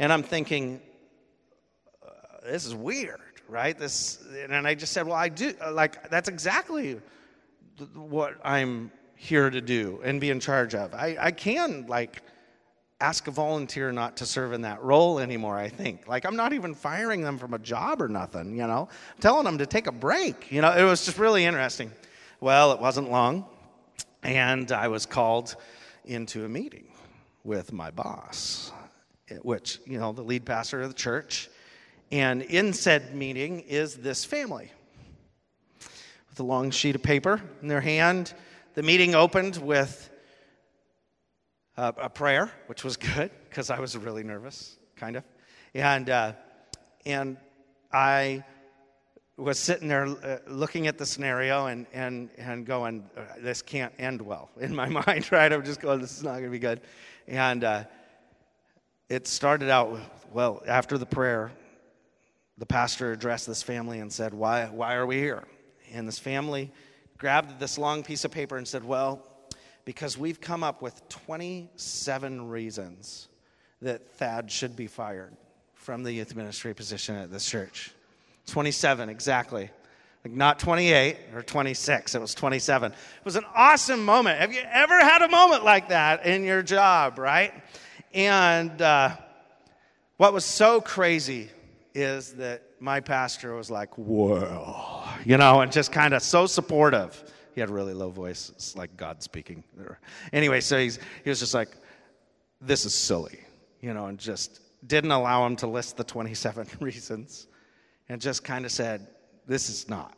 And 0.00 0.12
I'm 0.12 0.24
thinking, 0.24 0.80
this 2.44 2.66
is 2.66 2.74
weird, 2.74 3.20
right? 3.48 3.78
This, 3.78 4.24
and 4.50 4.66
I 4.66 4.74
just 4.74 4.92
said, 4.92 5.06
well, 5.06 5.16
I 5.16 5.28
do, 5.28 5.54
like, 5.70 6.10
that's 6.10 6.28
exactly 6.28 7.00
what 7.94 8.34
I'm 8.44 8.90
here 9.14 9.50
to 9.50 9.60
do 9.60 10.00
and 10.02 10.20
be 10.20 10.30
in 10.30 10.40
charge 10.40 10.74
of. 10.74 10.94
I, 10.94 11.16
I 11.20 11.30
can, 11.30 11.86
like, 11.86 12.22
ask 13.00 13.26
a 13.26 13.30
volunteer 13.30 13.92
not 13.92 14.16
to 14.18 14.26
serve 14.26 14.52
in 14.52 14.62
that 14.62 14.82
role 14.82 15.18
anymore, 15.18 15.56
I 15.56 15.68
think. 15.68 16.06
Like, 16.06 16.24
I'm 16.24 16.36
not 16.36 16.52
even 16.52 16.74
firing 16.74 17.22
them 17.22 17.38
from 17.38 17.54
a 17.54 17.58
job 17.58 18.00
or 18.00 18.08
nothing, 18.08 18.56
you 18.56 18.66
know? 18.66 18.88
I'm 19.14 19.20
telling 19.20 19.44
them 19.44 19.58
to 19.58 19.66
take 19.66 19.86
a 19.88 19.92
break. 19.92 20.52
You 20.52 20.60
know, 20.60 20.72
it 20.72 20.84
was 20.84 21.04
just 21.04 21.18
really 21.18 21.44
interesting. 21.44 21.90
Well, 22.40 22.72
it 22.72 22.80
wasn't 22.80 23.10
long, 23.10 23.44
and 24.22 24.70
I 24.72 24.88
was 24.88 25.06
called 25.06 25.56
into 26.04 26.44
a 26.44 26.48
meeting 26.48 26.92
with 27.44 27.72
my 27.72 27.90
boss, 27.90 28.72
eh, 29.30 29.36
which, 29.42 29.80
you 29.86 29.98
know, 29.98 30.12
the 30.12 30.22
lead 30.22 30.44
pastor 30.44 30.80
of 30.82 30.88
the 30.88 30.94
church. 30.94 31.48
And 32.12 32.42
in 32.42 32.74
said 32.74 33.14
meeting 33.14 33.60
is 33.60 33.96
this 33.96 34.22
family 34.22 34.70
with 36.28 36.38
a 36.38 36.42
long 36.42 36.70
sheet 36.70 36.94
of 36.94 37.02
paper 37.02 37.40
in 37.62 37.68
their 37.68 37.80
hand. 37.80 38.34
The 38.74 38.82
meeting 38.82 39.14
opened 39.14 39.56
with 39.56 40.10
uh, 41.78 41.92
a 41.96 42.10
prayer, 42.10 42.52
which 42.66 42.84
was 42.84 42.98
good 42.98 43.30
because 43.48 43.70
I 43.70 43.80
was 43.80 43.96
really 43.96 44.22
nervous, 44.22 44.76
kind 44.94 45.16
of. 45.16 45.24
And, 45.72 46.10
uh, 46.10 46.34
and 47.06 47.38
I 47.90 48.44
was 49.38 49.58
sitting 49.58 49.88
there 49.88 50.04
uh, 50.04 50.40
looking 50.46 50.88
at 50.88 50.98
the 50.98 51.06
scenario 51.06 51.68
and, 51.68 51.86
and, 51.94 52.28
and 52.36 52.66
going, 52.66 53.08
uh, 53.16 53.22
this 53.40 53.62
can't 53.62 53.94
end 53.98 54.20
well 54.20 54.50
in 54.60 54.74
my 54.74 54.86
mind, 55.06 55.32
right? 55.32 55.50
I'm 55.50 55.64
just 55.64 55.80
going, 55.80 56.02
this 56.02 56.18
is 56.18 56.22
not 56.22 56.32
going 56.32 56.44
to 56.44 56.50
be 56.50 56.58
good. 56.58 56.82
And 57.26 57.64
uh, 57.64 57.84
it 59.08 59.26
started 59.26 59.70
out, 59.70 59.98
well, 60.30 60.62
after 60.66 60.98
the 60.98 61.06
prayer, 61.06 61.52
the 62.58 62.66
pastor 62.66 63.12
addressed 63.12 63.46
this 63.46 63.62
family 63.62 64.00
and 64.00 64.12
said, 64.12 64.34
why, 64.34 64.66
why 64.66 64.94
are 64.94 65.06
we 65.06 65.18
here? 65.18 65.44
And 65.92 66.06
this 66.06 66.18
family 66.18 66.70
grabbed 67.18 67.58
this 67.58 67.78
long 67.78 68.02
piece 68.02 68.24
of 68.24 68.30
paper 68.30 68.56
and 68.56 68.66
said, 68.66 68.84
well, 68.84 69.26
because 69.84 70.16
we've 70.16 70.40
come 70.40 70.62
up 70.62 70.82
with 70.82 71.08
27 71.08 72.48
reasons 72.48 73.28
that 73.80 74.12
Thad 74.14 74.50
should 74.50 74.76
be 74.76 74.86
fired 74.86 75.36
from 75.74 76.02
the 76.04 76.12
youth 76.12 76.36
ministry 76.36 76.74
position 76.74 77.16
at 77.16 77.30
this 77.30 77.48
church. 77.48 77.92
27, 78.46 79.08
exactly. 79.08 79.70
Like 80.24 80.34
not 80.34 80.60
28 80.60 81.16
or 81.34 81.42
26, 81.42 82.14
it 82.14 82.20
was 82.20 82.34
27. 82.34 82.92
It 82.92 82.98
was 83.24 83.36
an 83.36 83.44
awesome 83.54 84.04
moment. 84.04 84.38
Have 84.38 84.52
you 84.52 84.62
ever 84.70 85.00
had 85.00 85.22
a 85.22 85.28
moment 85.28 85.64
like 85.64 85.88
that 85.88 86.26
in 86.26 86.44
your 86.44 86.62
job, 86.62 87.18
right? 87.18 87.52
And 88.14 88.80
uh, 88.80 89.16
what 90.16 90.32
was 90.32 90.44
so 90.44 90.80
crazy 90.80 91.50
is 91.94 92.34
that 92.34 92.62
my 92.80 93.00
pastor 93.00 93.54
was 93.54 93.70
like, 93.70 93.96
whoa, 93.98 95.04
you 95.24 95.36
know, 95.36 95.60
and 95.60 95.70
just 95.70 95.92
kind 95.92 96.14
of 96.14 96.22
so 96.22 96.46
supportive. 96.46 97.22
He 97.54 97.60
had 97.60 97.68
a 97.68 97.72
really 97.72 97.92
low 97.92 98.10
voice. 98.10 98.50
It's 98.54 98.76
like 98.76 98.96
God 98.96 99.22
speaking. 99.22 99.62
Anyway, 100.32 100.60
so 100.60 100.78
he's, 100.78 100.98
he 101.22 101.30
was 101.30 101.38
just 101.38 101.54
like, 101.54 101.68
this 102.60 102.84
is 102.84 102.94
silly, 102.94 103.40
you 103.80 103.92
know, 103.92 104.06
and 104.06 104.18
just 104.18 104.60
didn't 104.86 105.10
allow 105.10 105.46
him 105.46 105.56
to 105.56 105.66
list 105.66 105.96
the 105.96 106.04
27 106.04 106.66
reasons 106.80 107.46
and 108.08 108.20
just 108.20 108.44
kind 108.44 108.64
of 108.64 108.72
said, 108.72 109.06
this 109.46 109.68
is 109.68 109.88
not 109.88 110.16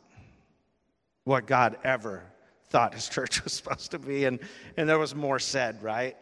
what 1.23 1.45
God 1.47 1.77
ever 1.83 2.23
thought 2.69 2.93
his 2.93 3.09
church 3.09 3.43
was 3.43 3.53
supposed 3.53 3.91
to 3.91 3.99
be. 3.99 4.25
And, 4.25 4.39
and 4.77 4.87
there 4.87 4.99
was 4.99 5.13
more 5.13 5.39
said, 5.39 5.81
right? 5.83 6.15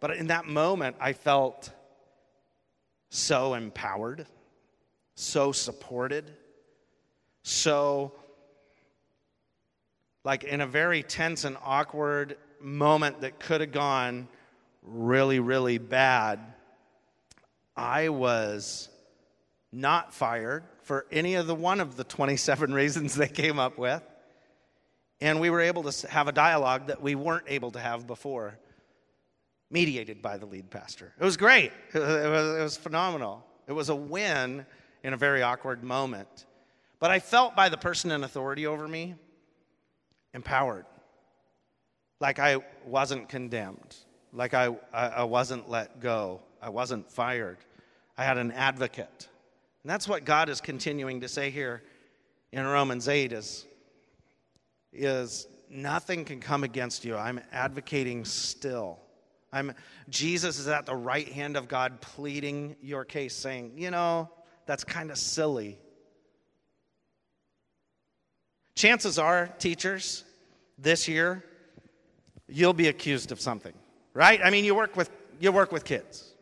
But 0.00 0.16
in 0.16 0.26
that 0.28 0.46
moment, 0.46 0.96
I 1.00 1.12
felt 1.12 1.70
so 3.10 3.54
empowered, 3.54 4.26
so 5.16 5.50
supported, 5.50 6.30
so 7.42 8.12
like 10.24 10.44
in 10.44 10.60
a 10.60 10.66
very 10.66 11.02
tense 11.02 11.44
and 11.44 11.56
awkward 11.64 12.36
moment 12.60 13.22
that 13.22 13.40
could 13.40 13.60
have 13.60 13.72
gone 13.72 14.28
really, 14.82 15.40
really 15.40 15.78
bad, 15.78 16.38
I 17.74 18.10
was 18.10 18.88
not 19.72 20.12
fired 20.12 20.64
for 20.82 21.06
any 21.10 21.34
of 21.34 21.46
the 21.46 21.54
one 21.54 21.80
of 21.80 21.96
the 21.96 22.04
27 22.04 22.72
reasons 22.74 23.14
they 23.14 23.28
came 23.28 23.58
up 23.58 23.78
with. 23.78 24.02
And 25.20 25.40
we 25.40 25.48
were 25.48 25.62
able 25.62 25.90
to 25.90 26.08
have 26.08 26.28
a 26.28 26.32
dialogue 26.32 26.88
that 26.88 27.00
we 27.00 27.14
weren't 27.14 27.46
able 27.48 27.70
to 27.70 27.80
have 27.80 28.06
before, 28.06 28.58
mediated 29.70 30.20
by 30.20 30.36
the 30.36 30.44
lead 30.44 30.70
pastor. 30.70 31.14
It 31.18 31.24
was 31.24 31.38
great. 31.38 31.72
It 31.94 32.00
was, 32.00 32.58
it 32.58 32.62
was 32.62 32.76
phenomenal. 32.76 33.46
It 33.66 33.72
was 33.72 33.88
a 33.88 33.96
win 33.96 34.66
in 35.06 35.12
a 35.12 35.16
very 35.16 35.40
awkward 35.40 35.84
moment. 35.84 36.46
But 36.98 37.12
I 37.12 37.20
felt 37.20 37.54
by 37.54 37.68
the 37.68 37.76
person 37.76 38.10
in 38.10 38.24
authority 38.24 38.66
over 38.66 38.88
me 38.88 39.14
empowered. 40.34 40.84
Like 42.18 42.40
I 42.40 42.56
wasn't 42.84 43.28
condemned. 43.28 43.94
Like 44.32 44.52
I, 44.52 44.76
I, 44.92 45.22
wasn't 45.22 45.70
let 45.70 46.00
go. 46.00 46.40
I 46.60 46.70
wasn't 46.70 47.08
fired. 47.08 47.58
I 48.18 48.24
had 48.24 48.36
an 48.36 48.50
advocate. 48.50 49.28
And 49.84 49.90
that's 49.90 50.08
what 50.08 50.24
God 50.24 50.48
is 50.48 50.60
continuing 50.60 51.20
to 51.20 51.28
say 51.28 51.50
here 51.50 51.84
in 52.50 52.66
Romans 52.66 53.06
8 53.06 53.32
is, 53.32 53.64
is 54.92 55.46
nothing 55.70 56.24
can 56.24 56.40
come 56.40 56.64
against 56.64 57.04
you. 57.04 57.16
I'm 57.16 57.40
advocating 57.52 58.24
still. 58.24 58.98
I'm, 59.52 59.72
Jesus 60.08 60.58
is 60.58 60.66
at 60.66 60.84
the 60.84 60.96
right 60.96 61.28
hand 61.28 61.56
of 61.56 61.68
God 61.68 62.00
pleading 62.00 62.74
your 62.82 63.04
case, 63.04 63.36
saying, 63.36 63.74
you 63.76 63.92
know, 63.92 64.28
that's 64.66 64.84
kind 64.84 65.10
of 65.10 65.18
silly. 65.18 65.78
Chances 68.74 69.18
are, 69.18 69.48
teachers, 69.58 70.24
this 70.78 71.08
year, 71.08 71.42
you'll 72.48 72.74
be 72.74 72.88
accused 72.88 73.32
of 73.32 73.40
something, 73.40 73.72
right? 74.12 74.40
I 74.44 74.50
mean, 74.50 74.64
you 74.64 74.74
work 74.74 74.96
with, 74.96 75.10
you 75.40 75.50
work 75.50 75.72
with 75.72 75.84
kids. 75.84 76.34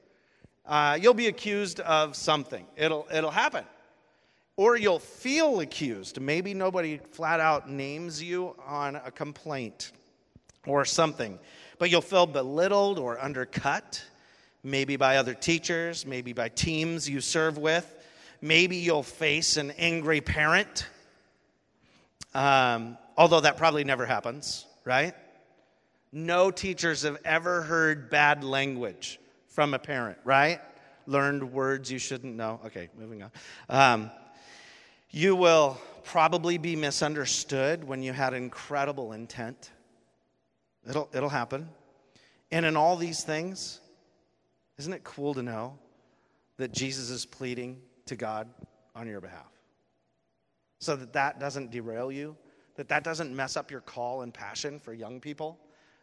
Uh, 0.66 0.98
you'll 1.00 1.14
be 1.14 1.28
accused 1.28 1.80
of 1.80 2.16
something. 2.16 2.66
It'll, 2.76 3.06
it'll 3.12 3.30
happen. 3.30 3.64
Or 4.56 4.76
you'll 4.76 4.98
feel 4.98 5.60
accused. 5.60 6.20
Maybe 6.20 6.54
nobody 6.54 6.98
flat 7.12 7.40
out 7.40 7.68
names 7.68 8.22
you 8.22 8.56
on 8.66 8.96
a 8.96 9.10
complaint 9.10 9.92
or 10.66 10.84
something, 10.84 11.38
but 11.78 11.90
you'll 11.90 12.00
feel 12.00 12.26
belittled 12.26 12.98
or 12.98 13.22
undercut, 13.22 14.02
maybe 14.62 14.96
by 14.96 15.18
other 15.18 15.34
teachers, 15.34 16.06
maybe 16.06 16.32
by 16.32 16.48
teams 16.48 17.08
you 17.08 17.20
serve 17.20 17.58
with. 17.58 17.94
Maybe 18.44 18.76
you'll 18.76 19.02
face 19.02 19.56
an 19.56 19.70
angry 19.70 20.20
parent. 20.20 20.86
Um, 22.34 22.98
although 23.16 23.40
that 23.40 23.56
probably 23.56 23.84
never 23.84 24.04
happens, 24.04 24.66
right? 24.84 25.14
No 26.12 26.50
teachers 26.50 27.04
have 27.04 27.16
ever 27.24 27.62
heard 27.62 28.10
bad 28.10 28.44
language 28.44 29.18
from 29.48 29.72
a 29.72 29.78
parent, 29.78 30.18
right? 30.24 30.60
Learned 31.06 31.54
words 31.54 31.90
you 31.90 31.98
shouldn't 31.98 32.36
know. 32.36 32.60
Okay, 32.66 32.90
moving 32.98 33.22
on. 33.22 33.30
Um, 33.70 34.10
you 35.10 35.34
will 35.36 35.80
probably 36.02 36.58
be 36.58 36.76
misunderstood 36.76 37.82
when 37.82 38.02
you 38.02 38.12
had 38.12 38.34
incredible 38.34 39.14
intent. 39.14 39.70
It'll, 40.86 41.08
it'll 41.14 41.30
happen. 41.30 41.70
And 42.52 42.66
in 42.66 42.76
all 42.76 42.96
these 42.96 43.24
things, 43.24 43.80
isn't 44.76 44.92
it 44.92 45.02
cool 45.02 45.32
to 45.32 45.42
know 45.42 45.78
that 46.58 46.72
Jesus 46.72 47.08
is 47.08 47.24
pleading 47.24 47.80
to 48.06 48.16
God 48.16 48.48
on 48.94 49.06
your 49.06 49.20
behalf? 49.20 49.50
So 50.80 50.96
that 50.96 51.12
that 51.12 51.40
doesn't 51.40 51.70
derail 51.70 52.12
you, 52.12 52.36
that 52.76 52.88
that 52.88 53.04
doesn't 53.04 53.34
mess 53.34 53.56
up 53.56 53.70
your 53.70 53.80
call 53.80 54.22
and 54.22 54.32
passion 54.32 54.78
for 54.78 54.92
young 54.92 55.20
people 55.20 55.58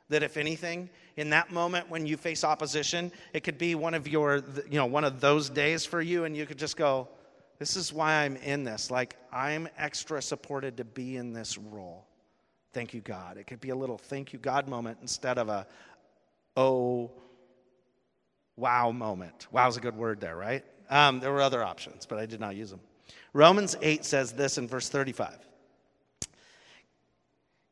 that 0.10 0.24
if 0.24 0.36
anything 0.36 0.90
in 1.16 1.30
that 1.30 1.54
moment 1.54 1.90
when 1.90 2.06
you 2.06 2.18
face 2.18 2.44
opposition 2.44 3.10
it 3.32 3.46
could 3.46 3.58
be 3.58 3.76
one 3.76 3.94
of 3.94 4.10
your 4.10 4.44
you 4.70 4.76
know 4.78 4.86
one 4.86 5.06
of 5.06 5.22
those 5.22 5.50
days 5.50 5.86
for 5.86 6.02
you 6.02 6.26
and 6.26 6.36
you 6.36 6.46
could 6.46 6.58
just 6.58 6.76
go 6.76 7.08
this 7.60 7.78
is 7.78 7.94
why 7.94 8.16
i'm 8.16 8.36
in 8.36 8.66
this 8.66 8.92
like 8.92 9.16
i'm 9.32 9.70
extra 9.78 10.22
supported 10.22 10.76
to 10.76 10.84
be 10.84 11.16
in 11.16 11.32
this 11.32 11.58
role 11.58 12.06
thank 12.74 12.94
you, 12.94 13.02
God. 13.02 13.38
It 13.38 13.48
could 13.48 13.62
be 13.62 13.70
a 13.70 13.76
little 13.76 13.98
thank 13.98 14.34
you, 14.34 14.40
God 14.40 14.68
moment 14.68 15.00
instead 15.02 15.38
of 15.38 15.50
a 15.50 15.68
oh, 16.58 17.12
wow 18.56 18.92
moment. 18.92 19.48
Wow 19.52 19.68
is 19.68 19.78
a 19.78 19.82
good 19.82 19.96
word 19.96 20.20
there, 20.20 20.36
right? 20.36 20.64
Um, 20.92 21.22
there 21.22 21.32
were 21.32 21.42
other 21.42 21.64
options, 21.64 22.06
but 22.06 22.20
I 22.20 22.26
did 22.26 22.40
not 22.40 22.56
use 22.56 22.70
them. 22.70 22.82
Romans 23.34 23.78
8 23.82 24.04
says 24.04 24.34
this 24.34 24.58
in 24.58 24.68
verse 24.68 24.90
35 24.90 25.38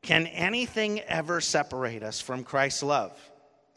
Can 0.02 0.26
anything 0.28 1.00
ever 1.00 1.40
separate 1.40 2.02
us 2.02 2.20
from 2.20 2.42
Christ's 2.42 2.82
love? 2.82 3.12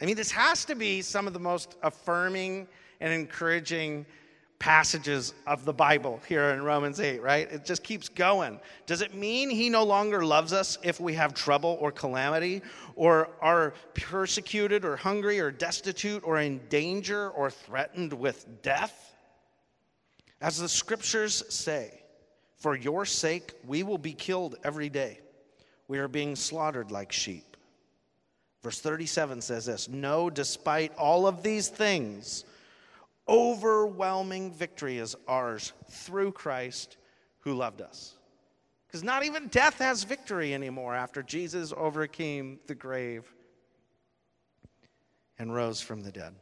I 0.02 0.06
mean, 0.06 0.16
this 0.16 0.32
has 0.32 0.66
to 0.66 0.76
be 0.76 1.02
some 1.02 1.28
of 1.28 1.34
the 1.34 1.40
most 1.40 1.76
affirming 1.84 2.68
and 3.00 3.14
encouraging 3.14 4.06
passages 4.60 5.34
of 5.46 5.66
the 5.66 5.74
Bible 5.74 6.22
here 6.26 6.52
in 6.52 6.64
Romans 6.64 7.02
8, 7.02 7.22
right? 7.22 7.52
It 7.52 7.66
just 7.66 7.84
keeps 7.84 8.08
going. 8.08 8.62
Does 8.86 9.02
it 9.02 9.14
mean 9.14 9.50
he 9.50 9.70
no 9.70 9.84
longer 9.84 10.26
loves 10.26 10.54
us 10.54 10.78
if 10.84 11.02
we 11.02 11.14
have 11.16 11.34
trouble 11.34 11.78
or 11.82 11.92
calamity, 11.92 12.62
or 12.96 13.30
are 13.42 13.74
persecuted, 13.94 14.86
or 14.86 14.96
hungry, 14.96 15.42
or 15.42 15.52
destitute, 15.52 16.24
or 16.24 16.40
in 16.40 16.62
danger, 16.70 17.30
or 17.32 17.52
threatened 17.52 18.14
with 18.14 18.62
death? 18.62 19.13
As 20.44 20.58
the 20.58 20.68
scriptures 20.68 21.42
say, 21.48 22.02
for 22.58 22.76
your 22.76 23.06
sake 23.06 23.54
we 23.66 23.82
will 23.82 23.98
be 23.98 24.12
killed 24.12 24.58
every 24.62 24.90
day. 24.90 25.20
We 25.88 26.00
are 26.00 26.10
being 26.10 26.36
slaughtered 26.36 26.92
like 26.92 27.14
sheep. 27.14 27.56
Verse 28.62 28.82
37 28.82 29.40
says 29.40 29.66
this 29.66 29.88
No, 29.88 30.30
despite 30.30 30.94
all 30.96 31.28
of 31.28 31.44
these 31.44 31.70
things, 31.70 32.44
overwhelming 33.26 34.52
victory 34.52 34.98
is 34.98 35.16
ours 35.30 35.72
through 35.90 36.34
Christ 36.34 36.98
who 37.40 37.54
loved 37.54 37.82
us. 37.82 38.16
Because 38.88 39.02
not 39.02 39.24
even 39.24 39.48
death 39.48 39.80
has 39.80 40.04
victory 40.04 40.54
anymore 40.54 40.94
after 40.94 41.24
Jesus 41.24 41.74
overcame 41.76 42.60
the 42.68 42.76
grave 42.76 43.24
and 45.40 45.56
rose 45.56 45.80
from 45.80 46.02
the 46.02 46.12
dead. 46.12 46.34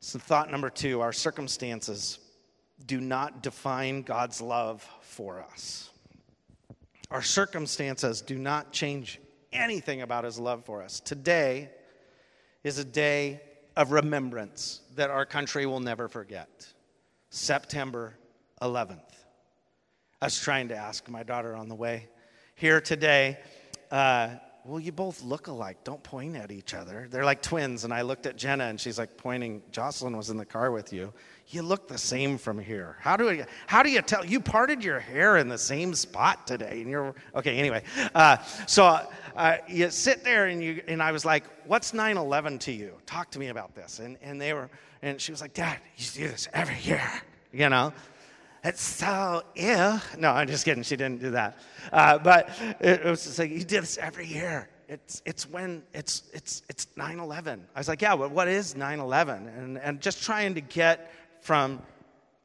So, 0.00 0.18
thought 0.18 0.50
number 0.50 0.70
two 0.70 1.00
our 1.00 1.12
circumstances 1.12 2.18
do 2.86 3.00
not 3.00 3.42
define 3.42 4.02
God's 4.02 4.40
love 4.40 4.86
for 5.02 5.40
us. 5.40 5.90
Our 7.10 7.22
circumstances 7.22 8.22
do 8.22 8.38
not 8.38 8.72
change 8.72 9.20
anything 9.52 10.00
about 10.02 10.24
his 10.24 10.38
love 10.38 10.64
for 10.64 10.82
us. 10.82 11.00
Today 11.00 11.70
is 12.64 12.78
a 12.78 12.84
day 12.84 13.40
of 13.76 13.92
remembrance 13.92 14.80
that 14.96 15.10
our 15.10 15.26
country 15.26 15.66
will 15.66 15.80
never 15.80 16.08
forget. 16.08 16.66
September 17.30 18.16
11th. 18.62 19.00
I 20.22 20.26
was 20.26 20.38
trying 20.38 20.68
to 20.68 20.76
ask 20.76 21.08
my 21.08 21.22
daughter 21.22 21.54
on 21.54 21.68
the 21.68 21.74
way 21.74 22.08
here 22.54 22.80
today, 22.80 23.38
uh, 23.90 24.34
well, 24.64 24.80
you 24.80 24.92
both 24.92 25.22
look 25.22 25.46
alike. 25.46 25.78
Don't 25.84 26.02
point 26.02 26.36
at 26.36 26.50
each 26.50 26.74
other. 26.74 27.08
They're 27.10 27.24
like 27.24 27.42
twins. 27.42 27.84
And 27.84 27.92
I 27.92 28.02
looked 28.02 28.26
at 28.26 28.36
Jenna 28.36 28.64
and 28.64 28.80
she's 28.80 28.98
like 28.98 29.16
pointing. 29.16 29.62
Jocelyn 29.72 30.16
was 30.16 30.30
in 30.30 30.36
the 30.36 30.44
car 30.44 30.70
with 30.70 30.92
you. 30.92 31.12
You 31.48 31.62
look 31.62 31.88
the 31.88 31.98
same 31.98 32.38
from 32.38 32.58
here. 32.58 32.96
How 33.00 33.16
do, 33.16 33.28
I, 33.28 33.46
how 33.66 33.82
do 33.82 33.90
you 33.90 34.02
tell? 34.02 34.24
You 34.24 34.40
parted 34.40 34.84
your 34.84 35.00
hair 35.00 35.38
in 35.38 35.48
the 35.48 35.58
same 35.58 35.94
spot 35.94 36.46
today. 36.46 36.80
And 36.82 36.90
you're, 36.90 37.14
okay, 37.34 37.56
anyway. 37.58 37.82
Uh, 38.14 38.36
so 38.66 39.00
uh, 39.36 39.56
you 39.68 39.90
sit 39.90 40.22
there 40.22 40.46
and 40.46 40.62
you 40.62 40.82
and 40.86 41.02
I 41.02 41.12
was 41.12 41.24
like, 41.24 41.44
"What's 41.66 41.92
9/11 41.92 42.60
to 42.60 42.72
you? 42.72 42.94
Talk 43.06 43.30
to 43.32 43.38
me 43.38 43.48
about 43.48 43.74
this." 43.74 43.98
And 43.98 44.16
and 44.22 44.40
they 44.40 44.52
were 44.52 44.70
and 45.02 45.20
she 45.20 45.32
was 45.32 45.40
like, 45.40 45.54
"Dad, 45.54 45.78
you 45.96 46.06
do 46.14 46.28
this 46.28 46.48
every 46.52 46.78
year." 46.82 47.10
You 47.52 47.68
know, 47.68 47.92
it's 48.62 48.82
so 48.82 49.42
ill. 49.54 50.00
No, 50.18 50.30
I'm 50.30 50.46
just 50.46 50.64
kidding. 50.64 50.82
She 50.82 50.96
didn't 50.96 51.20
do 51.20 51.30
that. 51.30 51.58
Uh, 51.92 52.18
but 52.18 52.50
it, 52.80 53.04
was 53.04 53.24
just 53.24 53.38
like 53.38 53.50
you 53.50 53.64
do 53.64 53.80
this 53.80 53.98
every 53.98 54.26
year. 54.26 54.68
It's 54.88 55.22
it's 55.24 55.48
when 55.48 55.82
it's 55.94 56.24
it's 56.32 56.62
it's 56.68 56.86
9/11. 56.96 57.60
I 57.74 57.78
was 57.78 57.88
like, 57.88 58.02
"Yeah, 58.02 58.16
but 58.16 58.32
what 58.32 58.48
is 58.48 58.74
9/11?" 58.74 59.56
And 59.58 59.78
and 59.78 60.00
just 60.00 60.22
trying 60.22 60.54
to 60.54 60.60
get 60.60 61.12
from 61.40 61.80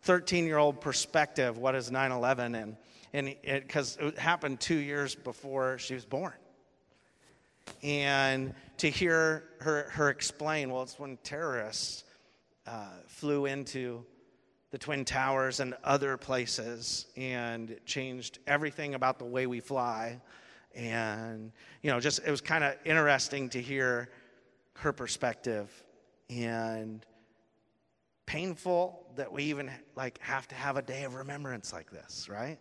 13 0.04 0.46
year 0.46 0.58
old 0.58 0.80
perspective 0.80 1.58
what 1.58 1.76
is 1.76 1.90
9/11 1.90 2.62
and 2.62 2.78
and 3.14 3.36
because 3.50 3.98
it, 4.00 4.06
it 4.06 4.20
happened 4.20 4.60
two 4.60 4.76
years 4.76 5.16
before 5.16 5.78
she 5.80 5.96
was 5.96 6.06
born 6.06 6.34
and 7.84 8.54
to 8.78 8.90
hear 8.90 9.44
her, 9.60 9.90
her 9.92 10.10
explain, 10.10 10.72
well, 10.72 10.84
it's 10.84 11.00
when 11.00 11.18
terrorists 11.24 12.04
uh, 12.68 12.90
flew 13.08 13.46
into 13.46 14.06
the 14.72 14.78
Twin 14.78 15.06
Towers 15.06 15.60
and 15.60 15.74
other 15.84 16.18
places 16.18 17.06
and 17.16 17.72
it 17.72 17.86
changed 17.86 18.40
everything 18.48 18.96
about 18.96 19.20
the 19.20 19.26
way 19.26 19.48
we 19.48 19.60
fly. 19.60 20.20
And, 20.76 21.52
you 21.82 21.92
know, 21.92 22.00
just 22.00 22.20
it 22.26 22.32
was 22.32 22.42
kind 22.42 22.64
of 22.64 22.76
interesting 22.84 23.50
to 23.50 23.62
hear 23.62 24.10
her 24.76 24.92
perspective 24.92 25.72
and 26.30 27.06
painful 28.26 29.06
that 29.16 29.32
we 29.32 29.44
even 29.44 29.72
like 29.96 30.20
have 30.20 30.48
to 30.50 30.56
have 30.56 30.78
a 30.78 30.82
day 30.82 31.04
of 31.04 31.16
remembrance 31.16 31.72
like 31.72 31.92
this, 31.92 32.28
right? 32.28 32.58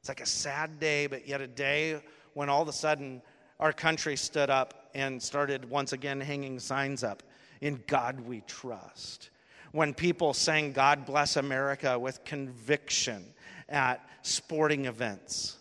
It's 0.00 0.08
like 0.08 0.20
a 0.20 0.26
sad 0.26 0.80
day, 0.80 1.06
but 1.06 1.28
yet 1.28 1.40
a 1.40 1.46
day 1.46 2.00
when 2.34 2.48
all 2.48 2.62
of 2.62 2.68
a 2.68 2.72
sudden 2.72 3.22
our 3.60 3.72
country 3.72 4.16
stood 4.16 4.50
up 4.50 4.90
and 4.94 5.22
started 5.22 5.68
once 5.68 5.92
again 5.92 6.20
hanging 6.20 6.58
signs 6.58 7.04
up 7.04 7.22
In 7.60 7.82
God 7.86 8.20
we 8.20 8.40
trust. 8.42 9.30
When 9.72 9.94
people 9.94 10.34
sang 10.34 10.72
God 10.72 11.06
Bless 11.06 11.36
America 11.36 11.98
with 11.98 12.24
conviction 12.24 13.24
at 13.68 14.06
sporting 14.22 14.84
events. 14.84 15.56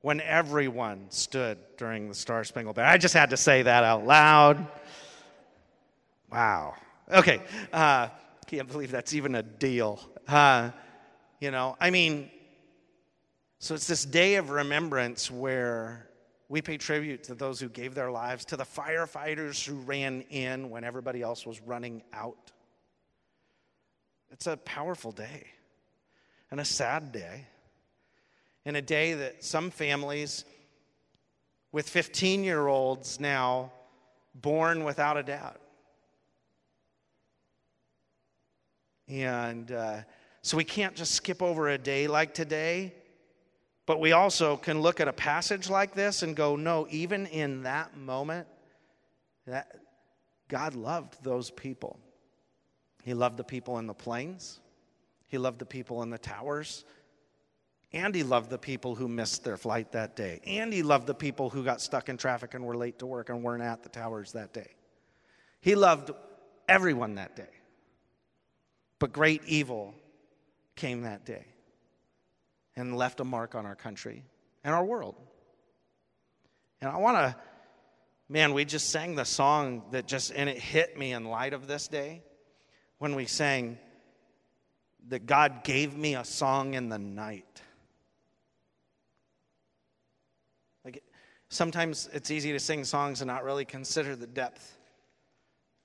When 0.00 0.20
everyone 0.20 1.06
stood 1.10 1.58
during 1.76 2.08
the 2.08 2.14
Star 2.14 2.42
Spangled 2.44 2.76
Banner. 2.76 2.88
I 2.88 2.98
just 2.98 3.14
had 3.14 3.30
to 3.30 3.36
say 3.36 3.62
that 3.62 3.84
out 3.84 4.04
loud. 4.04 4.66
Wow. 6.30 6.74
Okay. 7.10 7.40
Uh, 7.72 8.08
can't 8.46 8.68
believe 8.68 8.90
that's 8.90 9.14
even 9.14 9.34
a 9.34 9.42
deal. 9.42 10.00
Uh, 10.26 10.70
you 11.40 11.50
know, 11.50 11.76
I 11.80 11.90
mean, 11.90 12.30
so 13.58 13.74
it's 13.74 13.86
this 13.86 14.04
day 14.04 14.36
of 14.36 14.50
remembrance 14.50 15.30
where 15.30 16.08
we 16.48 16.60
pay 16.60 16.76
tribute 16.76 17.24
to 17.24 17.34
those 17.34 17.58
who 17.60 17.68
gave 17.68 17.94
their 17.94 18.10
lives, 18.10 18.44
to 18.44 18.56
the 18.56 18.64
firefighters 18.64 19.64
who 19.64 19.74
ran 19.76 20.22
in 20.30 20.68
when 20.68 20.84
everybody 20.84 21.22
else 21.22 21.46
was 21.46 21.60
running 21.62 22.02
out. 22.12 22.51
It's 24.32 24.46
a 24.46 24.56
powerful 24.56 25.12
day 25.12 25.46
and 26.50 26.60
a 26.60 26.64
sad 26.64 27.12
day, 27.12 27.46
and 28.64 28.76
a 28.76 28.82
day 28.82 29.14
that 29.14 29.44
some 29.44 29.70
families 29.70 30.44
with 31.70 31.88
15 31.88 32.42
year 32.44 32.66
olds 32.66 33.20
now 33.20 33.72
born 34.34 34.84
without 34.84 35.16
a 35.16 35.22
dad. 35.22 35.56
And 39.08 39.70
uh, 39.70 40.00
so 40.42 40.56
we 40.56 40.64
can't 40.64 40.94
just 40.94 41.12
skip 41.12 41.42
over 41.42 41.68
a 41.68 41.78
day 41.78 42.06
like 42.06 42.34
today 42.34 42.94
but 43.86 44.00
we 44.00 44.12
also 44.12 44.56
can 44.56 44.80
look 44.80 45.00
at 45.00 45.08
a 45.08 45.12
passage 45.12 45.68
like 45.68 45.94
this 45.94 46.22
and 46.22 46.36
go, 46.36 46.56
no, 46.56 46.86
even 46.90 47.26
in 47.26 47.64
that 47.64 47.96
moment, 47.96 48.46
that 49.46 49.76
God 50.48 50.74
loved 50.74 51.22
those 51.22 51.50
people. 51.50 51.98
He 53.02 53.14
loved 53.14 53.36
the 53.36 53.44
people 53.44 53.78
in 53.78 53.86
the 53.86 53.94
planes, 53.94 54.60
He 55.26 55.36
loved 55.36 55.58
the 55.58 55.66
people 55.66 56.02
in 56.02 56.10
the 56.10 56.18
towers, 56.18 56.84
and 57.92 58.14
He 58.14 58.22
loved 58.22 58.48
the 58.48 58.58
people 58.58 58.94
who 58.94 59.08
missed 59.08 59.44
their 59.44 59.56
flight 59.56 59.92
that 59.92 60.16
day, 60.16 60.40
and 60.46 60.72
He 60.72 60.82
loved 60.82 61.06
the 61.06 61.14
people 61.14 61.50
who 61.50 61.64
got 61.64 61.80
stuck 61.80 62.08
in 62.08 62.16
traffic 62.16 62.54
and 62.54 62.64
were 62.64 62.76
late 62.76 63.00
to 63.00 63.06
work 63.06 63.28
and 63.28 63.42
weren't 63.42 63.62
at 63.62 63.82
the 63.82 63.88
towers 63.88 64.32
that 64.32 64.52
day. 64.52 64.70
He 65.60 65.74
loved 65.74 66.12
everyone 66.68 67.16
that 67.16 67.36
day. 67.36 67.50
But 68.98 69.12
great 69.12 69.42
evil 69.46 69.94
came 70.76 71.02
that 71.02 71.24
day 71.24 71.44
and 72.76 72.96
left 72.96 73.18
a 73.18 73.24
mark 73.24 73.56
on 73.56 73.66
our 73.66 73.74
country 73.74 74.24
and 74.62 74.72
our 74.72 74.84
world. 74.84 75.16
And 76.80 76.88
I 76.88 76.98
want 76.98 77.16
to, 77.16 77.36
man, 78.28 78.54
we 78.54 78.64
just 78.64 78.90
sang 78.90 79.16
the 79.16 79.24
song 79.24 79.82
that 79.90 80.06
just, 80.06 80.32
and 80.34 80.48
it 80.48 80.58
hit 80.58 80.96
me 80.96 81.12
in 81.12 81.24
light 81.24 81.52
of 81.52 81.66
this 81.66 81.88
day 81.88 82.22
when 83.02 83.16
we 83.16 83.26
sang 83.26 83.76
that 85.08 85.26
God 85.26 85.64
gave 85.64 85.96
me 85.96 86.14
a 86.14 86.24
song 86.24 86.74
in 86.74 86.88
the 86.88 87.00
night. 87.00 87.60
Like, 90.84 91.02
sometimes 91.48 92.08
it's 92.12 92.30
easy 92.30 92.52
to 92.52 92.60
sing 92.60 92.84
songs 92.84 93.20
and 93.20 93.26
not 93.26 93.42
really 93.42 93.64
consider 93.64 94.14
the 94.14 94.28
depth 94.28 94.78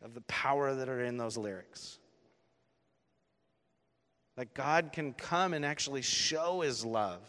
of 0.04 0.14
the 0.14 0.22
power 0.22 0.76
that 0.76 0.90
are 0.90 1.04
in 1.04 1.18
those 1.18 1.38
lyrics. 1.38 1.98
That 4.36 4.54
God 4.54 4.92
can 4.94 5.14
come 5.14 5.56
and 5.56 5.66
actually 5.66 6.04
show 6.04 6.62
his 6.62 6.86
love 6.86 7.22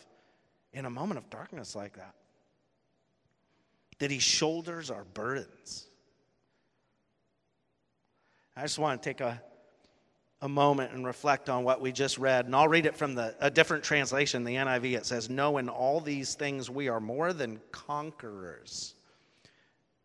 in 0.74 0.84
a 0.84 0.90
moment 0.90 1.16
of 1.16 1.30
darkness 1.30 1.74
like 1.74 1.94
that. 1.96 2.14
That 4.00 4.10
he 4.10 4.18
shoulders 4.18 4.90
our 4.90 5.04
burdens. 5.14 5.86
I 8.54 8.60
just 8.60 8.78
want 8.78 9.02
to 9.02 9.08
take 9.08 9.22
a 9.22 9.40
a 10.40 10.48
moment 10.48 10.92
and 10.92 11.04
reflect 11.04 11.48
on 11.48 11.64
what 11.64 11.80
we 11.80 11.90
just 11.90 12.16
read. 12.16 12.46
And 12.46 12.54
I'll 12.54 12.68
read 12.68 12.86
it 12.86 12.96
from 12.96 13.14
the, 13.14 13.34
a 13.40 13.50
different 13.50 13.82
translation, 13.82 14.44
the 14.44 14.54
NIV. 14.54 14.96
It 14.96 15.06
says, 15.06 15.28
No, 15.28 15.58
in 15.58 15.68
all 15.68 16.00
these 16.00 16.34
things 16.34 16.70
we 16.70 16.88
are 16.88 17.00
more 17.00 17.32
than 17.32 17.60
conquerors 17.72 18.94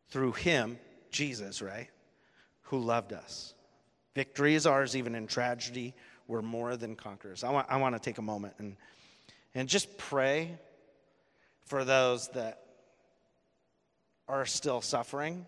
through 0.09 0.33
him, 0.33 0.79
Jesus, 1.11 1.61
right? 1.61 1.89
Who 2.63 2.79
loved 2.79 3.13
us. 3.13 3.53
Victory 4.15 4.55
is 4.55 4.65
ours 4.65 4.95
even 4.95 5.15
in 5.15 5.27
tragedy. 5.27 5.93
We're 6.27 6.41
more 6.41 6.77
than 6.77 6.95
conquerors. 6.95 7.43
I 7.43 7.51
want, 7.51 7.67
I 7.69 7.77
want 7.77 7.95
to 7.95 7.99
take 7.99 8.17
a 8.17 8.23
moment 8.23 8.55
and, 8.57 8.75
and 9.53 9.67
just 9.67 9.97
pray 9.97 10.57
for 11.65 11.83
those 11.83 12.27
that 12.29 12.61
are 14.27 14.45
still 14.45 14.81
suffering. 14.81 15.45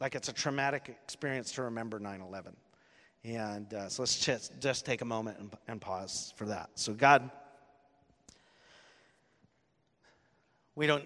Like 0.00 0.14
it's 0.14 0.28
a 0.28 0.32
traumatic 0.32 0.96
experience 1.04 1.52
to 1.52 1.62
remember 1.64 1.98
9 1.98 2.20
11. 2.20 2.56
And 3.36 3.74
uh, 3.74 3.88
so 3.88 4.02
let's 4.02 4.18
just, 4.18 4.58
just 4.60 4.86
take 4.86 5.02
a 5.02 5.04
moment 5.04 5.38
and, 5.38 5.50
and 5.68 5.80
pause 5.80 6.32
for 6.36 6.46
that. 6.46 6.70
So, 6.76 6.94
God, 6.94 7.30
we 10.74 10.86
don't 10.86 11.04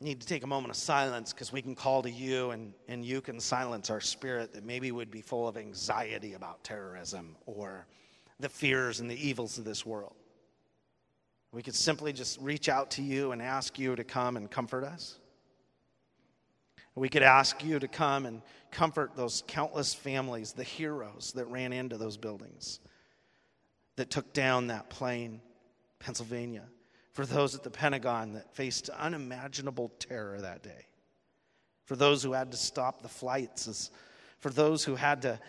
need 0.00 0.20
to 0.20 0.26
take 0.26 0.44
a 0.44 0.46
moment 0.46 0.70
of 0.70 0.76
silence 0.76 1.32
because 1.32 1.52
we 1.52 1.60
can 1.60 1.74
call 1.74 2.02
to 2.02 2.10
you 2.10 2.50
and, 2.52 2.72
and 2.88 3.04
you 3.04 3.20
can 3.20 3.40
silence 3.40 3.90
our 3.90 4.00
spirit 4.00 4.52
that 4.54 4.64
maybe 4.64 4.92
would 4.92 5.10
be 5.10 5.22
full 5.22 5.48
of 5.48 5.56
anxiety 5.56 6.34
about 6.34 6.62
terrorism 6.62 7.34
or 7.46 7.86
the 8.38 8.48
fears 8.48 9.00
and 9.00 9.10
the 9.10 9.28
evils 9.28 9.58
of 9.58 9.64
this 9.64 9.84
world. 9.84 10.14
We 11.52 11.62
could 11.62 11.74
simply 11.74 12.12
just 12.12 12.40
reach 12.40 12.68
out 12.68 12.92
to 12.92 13.02
you 13.02 13.32
and 13.32 13.42
ask 13.42 13.78
you 13.78 13.96
to 13.96 14.04
come 14.04 14.36
and 14.36 14.48
comfort 14.48 14.84
us. 14.84 15.18
We 17.00 17.08
could 17.08 17.22
ask 17.22 17.64
you 17.64 17.78
to 17.78 17.88
come 17.88 18.26
and 18.26 18.42
comfort 18.70 19.12
those 19.16 19.42
countless 19.46 19.94
families, 19.94 20.52
the 20.52 20.62
heroes 20.62 21.32
that 21.34 21.46
ran 21.46 21.72
into 21.72 21.96
those 21.96 22.18
buildings, 22.18 22.78
that 23.96 24.10
took 24.10 24.34
down 24.34 24.66
that 24.66 24.90
plane, 24.90 25.40
Pennsylvania, 25.98 26.64
for 27.14 27.24
those 27.24 27.54
at 27.54 27.62
the 27.62 27.70
Pentagon 27.70 28.34
that 28.34 28.54
faced 28.54 28.90
unimaginable 28.90 29.90
terror 29.98 30.42
that 30.42 30.62
day, 30.62 30.88
for 31.86 31.96
those 31.96 32.22
who 32.22 32.34
had 32.34 32.50
to 32.50 32.58
stop 32.58 33.00
the 33.00 33.08
flights, 33.08 33.90
for 34.40 34.50
those 34.50 34.84
who 34.84 34.94
had 34.94 35.22
to 35.22 35.40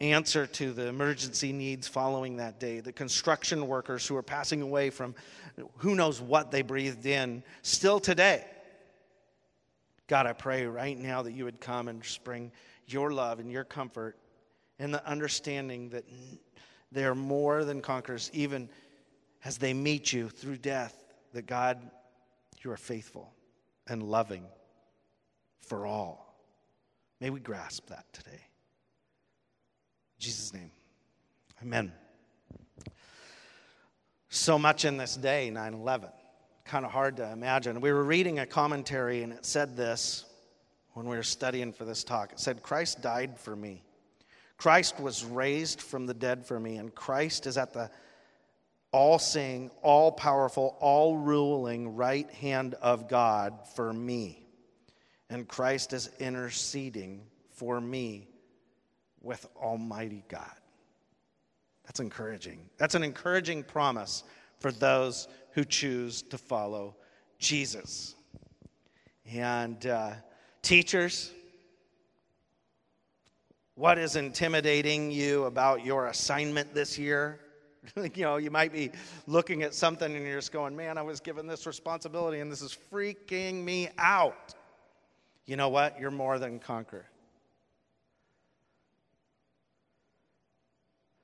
answer 0.00 0.46
to 0.46 0.72
the 0.72 0.86
emergency 0.86 1.52
needs 1.52 1.88
following 1.88 2.36
that 2.36 2.60
day, 2.60 2.78
the 2.78 2.92
construction 2.92 3.66
workers 3.66 4.06
who 4.06 4.14
are 4.14 4.22
passing 4.22 4.62
away 4.62 4.88
from 4.88 5.16
who 5.78 5.96
knows 5.96 6.20
what 6.20 6.52
they 6.52 6.62
breathed 6.62 7.06
in 7.06 7.42
still 7.62 7.98
today 7.98 8.44
God, 10.08 10.26
I 10.26 10.32
pray 10.32 10.66
right 10.66 10.98
now 10.98 11.22
that 11.22 11.32
you 11.32 11.44
would 11.44 11.60
come 11.60 11.88
and 11.88 12.02
bring 12.24 12.52
your 12.86 13.12
love 13.12 13.38
and 13.38 13.50
your 13.50 13.64
comfort 13.64 14.18
and 14.78 14.92
the 14.92 15.06
understanding 15.06 15.90
that 15.90 16.04
they 16.90 17.04
are 17.04 17.14
more 17.14 17.64
than 17.64 17.80
conquerors, 17.80 18.30
even 18.34 18.68
as 19.44 19.58
they 19.58 19.72
meet 19.72 20.12
you 20.12 20.28
through 20.28 20.58
death, 20.58 20.94
that 21.32 21.46
God, 21.46 21.78
you 22.62 22.70
are 22.70 22.76
faithful 22.76 23.32
and 23.86 24.02
loving 24.02 24.44
for 25.60 25.86
all. 25.86 26.36
May 27.20 27.30
we 27.30 27.40
grasp 27.40 27.88
that 27.88 28.04
today. 28.12 28.30
In 28.32 30.18
Jesus' 30.18 30.52
name, 30.52 30.70
amen. 31.62 31.92
So 34.28 34.58
much 34.58 34.84
in 34.84 34.96
this 34.96 35.16
day, 35.16 35.50
9 35.50 35.74
11 35.74 36.08
kind 36.64 36.84
of 36.84 36.92
hard 36.92 37.16
to 37.16 37.30
imagine. 37.30 37.80
We 37.80 37.92
were 37.92 38.04
reading 38.04 38.38
a 38.38 38.46
commentary, 38.46 39.22
and 39.22 39.32
it 39.32 39.44
said 39.44 39.76
this 39.76 40.24
when 40.94 41.08
we 41.08 41.16
were 41.16 41.22
studying 41.22 41.72
for 41.72 41.84
this 41.84 42.04
talk. 42.04 42.32
It 42.32 42.40
said, 42.40 42.62
Christ 42.62 43.02
died 43.02 43.38
for 43.38 43.56
me. 43.56 43.82
Christ 44.56 45.00
was 45.00 45.24
raised 45.24 45.80
from 45.80 46.06
the 46.06 46.14
dead 46.14 46.46
for 46.46 46.60
me, 46.60 46.76
and 46.76 46.94
Christ 46.94 47.46
is 47.46 47.58
at 47.58 47.72
the 47.72 47.90
all 48.92 49.18
seeing, 49.18 49.70
all 49.80 50.12
powerful, 50.12 50.76
all 50.78 51.16
ruling 51.16 51.96
right 51.96 52.30
hand 52.30 52.74
of 52.74 53.08
God 53.08 53.54
for 53.74 53.92
me. 53.92 54.46
And 55.30 55.48
Christ 55.48 55.94
is 55.94 56.10
interceding 56.20 57.22
for 57.54 57.80
me 57.80 58.28
with 59.22 59.46
Almighty 59.56 60.24
God. 60.28 60.52
That's 61.86 62.00
encouraging. 62.00 62.68
That's 62.76 62.94
an 62.94 63.02
encouraging 63.02 63.64
promise 63.64 64.24
for 64.62 64.72
those 64.72 65.28
who 65.50 65.64
choose 65.64 66.22
to 66.22 66.38
follow 66.38 66.96
Jesus. 67.38 68.14
And 69.30 69.84
uh, 69.86 70.12
teachers, 70.62 71.32
what 73.74 73.98
is 73.98 74.16
intimidating 74.16 75.10
you 75.10 75.44
about 75.44 75.84
your 75.84 76.06
assignment 76.06 76.72
this 76.72 76.98
year? 76.98 77.40
you 77.96 78.22
know, 78.22 78.36
you 78.36 78.50
might 78.50 78.72
be 78.72 78.92
looking 79.26 79.62
at 79.62 79.74
something 79.74 80.14
and 80.14 80.24
you're 80.24 80.38
just 80.38 80.52
going, 80.52 80.76
man, 80.76 80.96
I 80.96 81.02
was 81.02 81.20
given 81.20 81.46
this 81.46 81.66
responsibility 81.66 82.40
and 82.40 82.50
this 82.50 82.62
is 82.62 82.76
freaking 82.92 83.64
me 83.64 83.88
out. 83.98 84.54
You 85.44 85.56
know 85.56 85.68
what? 85.68 85.98
You're 85.98 86.12
more 86.12 86.38
than 86.38 86.60
conqueror. 86.60 87.06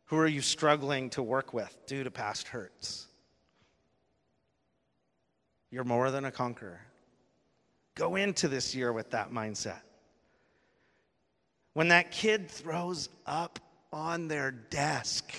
Who 0.07 0.17
are 0.17 0.27
you 0.27 0.41
struggling 0.41 1.11
to 1.11 1.23
work 1.23 1.53
with 1.53 1.77
due 1.87 2.03
to 2.03 2.11
past 2.11 2.49
hurts? 2.49 3.08
You're 5.71 5.85
more 5.85 6.11
than 6.11 6.25
a 6.25 6.31
conqueror. 6.31 6.81
Go 7.95 8.17
into 8.17 8.49
this 8.49 8.75
year 8.75 8.93
with 8.93 9.11
that 9.11 9.31
mindset. 9.33 9.81
When 11.75 11.89
that 11.89 12.11
kid 12.11 12.51
throws 12.51 13.09
up 13.27 13.59
on 13.93 14.29
their 14.29 14.51
desk, 14.51 15.33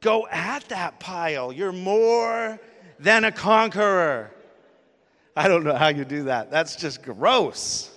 go 0.00 0.26
at 0.28 0.68
that 0.68 0.98
pile. 1.00 1.52
You're 1.52 1.72
more 1.72 2.58
than 2.98 3.24
a 3.24 3.32
conqueror. 3.32 4.30
I 5.36 5.48
don't 5.48 5.64
know 5.64 5.74
how 5.74 5.88
you 5.88 6.04
do 6.04 6.24
that. 6.24 6.50
That's 6.50 6.76
just 6.76 7.02
gross. 7.02 7.90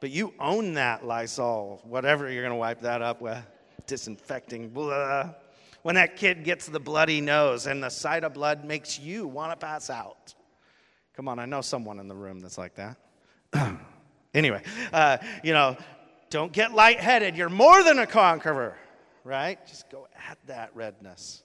But 0.00 0.10
you 0.10 0.34
own 0.40 0.74
that 0.74 1.06
Lysol, 1.06 1.80
whatever 1.84 2.30
you're 2.30 2.42
going 2.42 2.52
to 2.52 2.58
wipe 2.58 2.80
that 2.80 3.02
up 3.02 3.20
with, 3.20 3.38
disinfecting, 3.86 4.70
blah. 4.70 5.30
When 5.82 5.96
that 5.96 6.16
kid 6.16 6.44
gets 6.44 6.66
the 6.66 6.78
bloody 6.78 7.20
nose 7.20 7.66
and 7.66 7.82
the 7.82 7.90
sight 7.90 8.24
of 8.24 8.34
blood 8.34 8.64
makes 8.64 8.98
you 8.98 9.26
want 9.26 9.52
to 9.52 9.66
pass 9.66 9.90
out. 9.90 10.34
Come 11.14 11.28
on, 11.28 11.38
I 11.38 11.44
know 11.44 11.60
someone 11.60 11.98
in 11.98 12.08
the 12.08 12.14
room 12.14 12.40
that's 12.40 12.56
like 12.56 12.76
that. 12.76 12.96
anyway, 14.34 14.62
uh, 14.92 15.18
you 15.42 15.52
know, 15.52 15.76
don't 16.30 16.52
get 16.52 16.72
lightheaded. 16.72 17.36
You're 17.36 17.50
more 17.50 17.82
than 17.82 17.98
a 17.98 18.06
conqueror, 18.06 18.76
right? 19.24 19.64
Just 19.66 19.90
go 19.90 20.08
at 20.28 20.38
that 20.46 20.70
redness. 20.74 21.42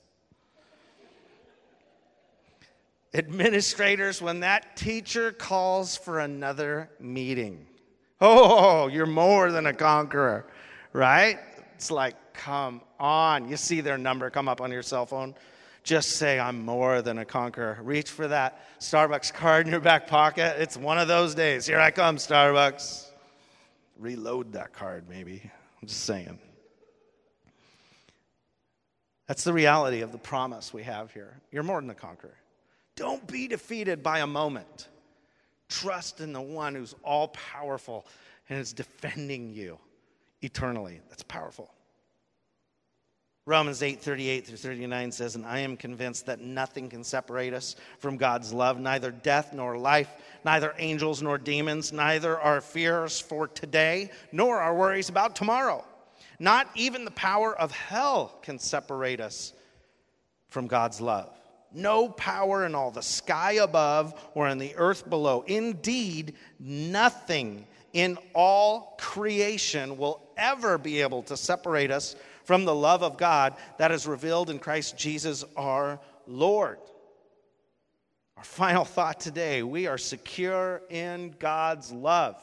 Administrators, 3.13 4.21
when 4.21 4.41
that 4.41 4.77
teacher 4.77 5.31
calls 5.31 5.97
for 5.97 6.19
another 6.19 6.89
meeting, 6.99 7.65
oh, 8.21 8.87
you're 8.87 9.05
more 9.05 9.51
than 9.51 9.65
a 9.65 9.73
conqueror, 9.73 10.45
right? 10.93 11.39
It's 11.77 11.91
like, 11.91 12.15
come 12.33 12.81
on. 12.99 13.47
You 13.47 13.55
see 13.55 13.81
their 13.81 13.99
number 13.99 14.31
come 14.31 14.47
up 14.47 14.61
on 14.61 14.71
your 14.71 14.81
cell 14.81 15.05
phone. 15.05 15.35
Just 15.83 16.13
say, 16.13 16.39
I'm 16.39 16.65
more 16.65 17.03
than 17.03 17.19
a 17.19 17.23
conqueror. 17.23 17.77
Reach 17.83 18.09
for 18.09 18.27
that 18.29 18.79
Starbucks 18.79 19.31
card 19.31 19.67
in 19.67 19.71
your 19.71 19.79
back 19.79 20.07
pocket. 20.07 20.55
It's 20.57 20.75
one 20.75 20.97
of 20.97 21.07
those 21.07 21.35
days. 21.35 21.67
Here 21.67 21.79
I 21.79 21.91
come, 21.91 22.17
Starbucks. 22.17 23.11
Reload 23.99 24.53
that 24.53 24.73
card, 24.73 25.07
maybe. 25.07 25.39
I'm 25.79 25.87
just 25.87 26.05
saying. 26.05 26.39
That's 29.27 29.43
the 29.43 29.53
reality 29.53 30.01
of 30.01 30.11
the 30.11 30.17
promise 30.17 30.73
we 30.73 30.81
have 30.81 31.11
here. 31.11 31.39
You're 31.51 31.61
more 31.61 31.79
than 31.79 31.91
a 31.91 31.95
conqueror. 31.95 32.37
Don't 32.95 33.27
be 33.27 33.47
defeated 33.47 34.01
by 34.01 34.21
a 34.21 34.27
moment. 34.27 34.87
Trust 35.69 36.21
in 36.21 36.33
the 36.33 36.41
one 36.41 36.73
who's 36.73 36.95
all 37.03 37.27
powerful 37.27 38.07
and 38.49 38.57
is 38.57 38.73
defending 38.73 39.53
you 39.53 39.77
eternally. 40.41 41.01
That's 41.09 41.23
powerful. 41.23 41.71
Romans 43.47 43.81
8 43.81 44.01
38 44.01 44.45
through 44.45 44.57
39 44.57 45.11
says, 45.13 45.35
And 45.35 45.45
I 45.45 45.59
am 45.59 45.77
convinced 45.77 46.25
that 46.25 46.41
nothing 46.41 46.89
can 46.89 47.03
separate 47.05 47.53
us 47.53 47.77
from 47.99 48.17
God's 48.17 48.51
love, 48.51 48.77
neither 48.77 49.09
death 49.09 49.53
nor 49.53 49.77
life, 49.77 50.09
neither 50.43 50.73
angels 50.77 51.21
nor 51.21 51.37
demons, 51.37 51.93
neither 51.93 52.37
our 52.37 52.59
fears 52.59 53.21
for 53.21 53.47
today 53.47 54.11
nor 54.33 54.59
our 54.59 54.75
worries 54.75 55.07
about 55.07 55.33
tomorrow. 55.33 55.85
Not 56.39 56.69
even 56.75 57.05
the 57.05 57.11
power 57.11 57.57
of 57.57 57.71
hell 57.71 58.37
can 58.41 58.59
separate 58.59 59.21
us 59.21 59.53
from 60.49 60.67
God's 60.67 60.99
love. 60.99 61.29
No 61.73 62.09
power 62.09 62.65
in 62.65 62.75
all 62.75 62.91
the 62.91 63.01
sky 63.01 63.53
above 63.53 64.13
or 64.33 64.49
in 64.49 64.57
the 64.57 64.75
earth 64.75 65.09
below. 65.09 65.43
Indeed, 65.47 66.35
nothing 66.59 67.65
in 67.93 68.17
all 68.33 68.95
creation 68.99 69.97
will 69.97 70.21
ever 70.37 70.77
be 70.77 71.01
able 71.01 71.23
to 71.23 71.37
separate 71.37 71.91
us 71.91 72.15
from 72.43 72.65
the 72.65 72.75
love 72.75 73.03
of 73.03 73.17
God 73.17 73.55
that 73.77 73.91
is 73.91 74.07
revealed 74.07 74.49
in 74.49 74.59
Christ 74.59 74.97
Jesus 74.97 75.43
our 75.55 75.99
Lord. 76.27 76.79
Our 78.37 78.43
final 78.43 78.85
thought 78.85 79.19
today 79.19 79.63
we 79.63 79.87
are 79.87 79.97
secure 79.97 80.81
in 80.89 81.35
God's 81.39 81.91
love. 81.91 82.41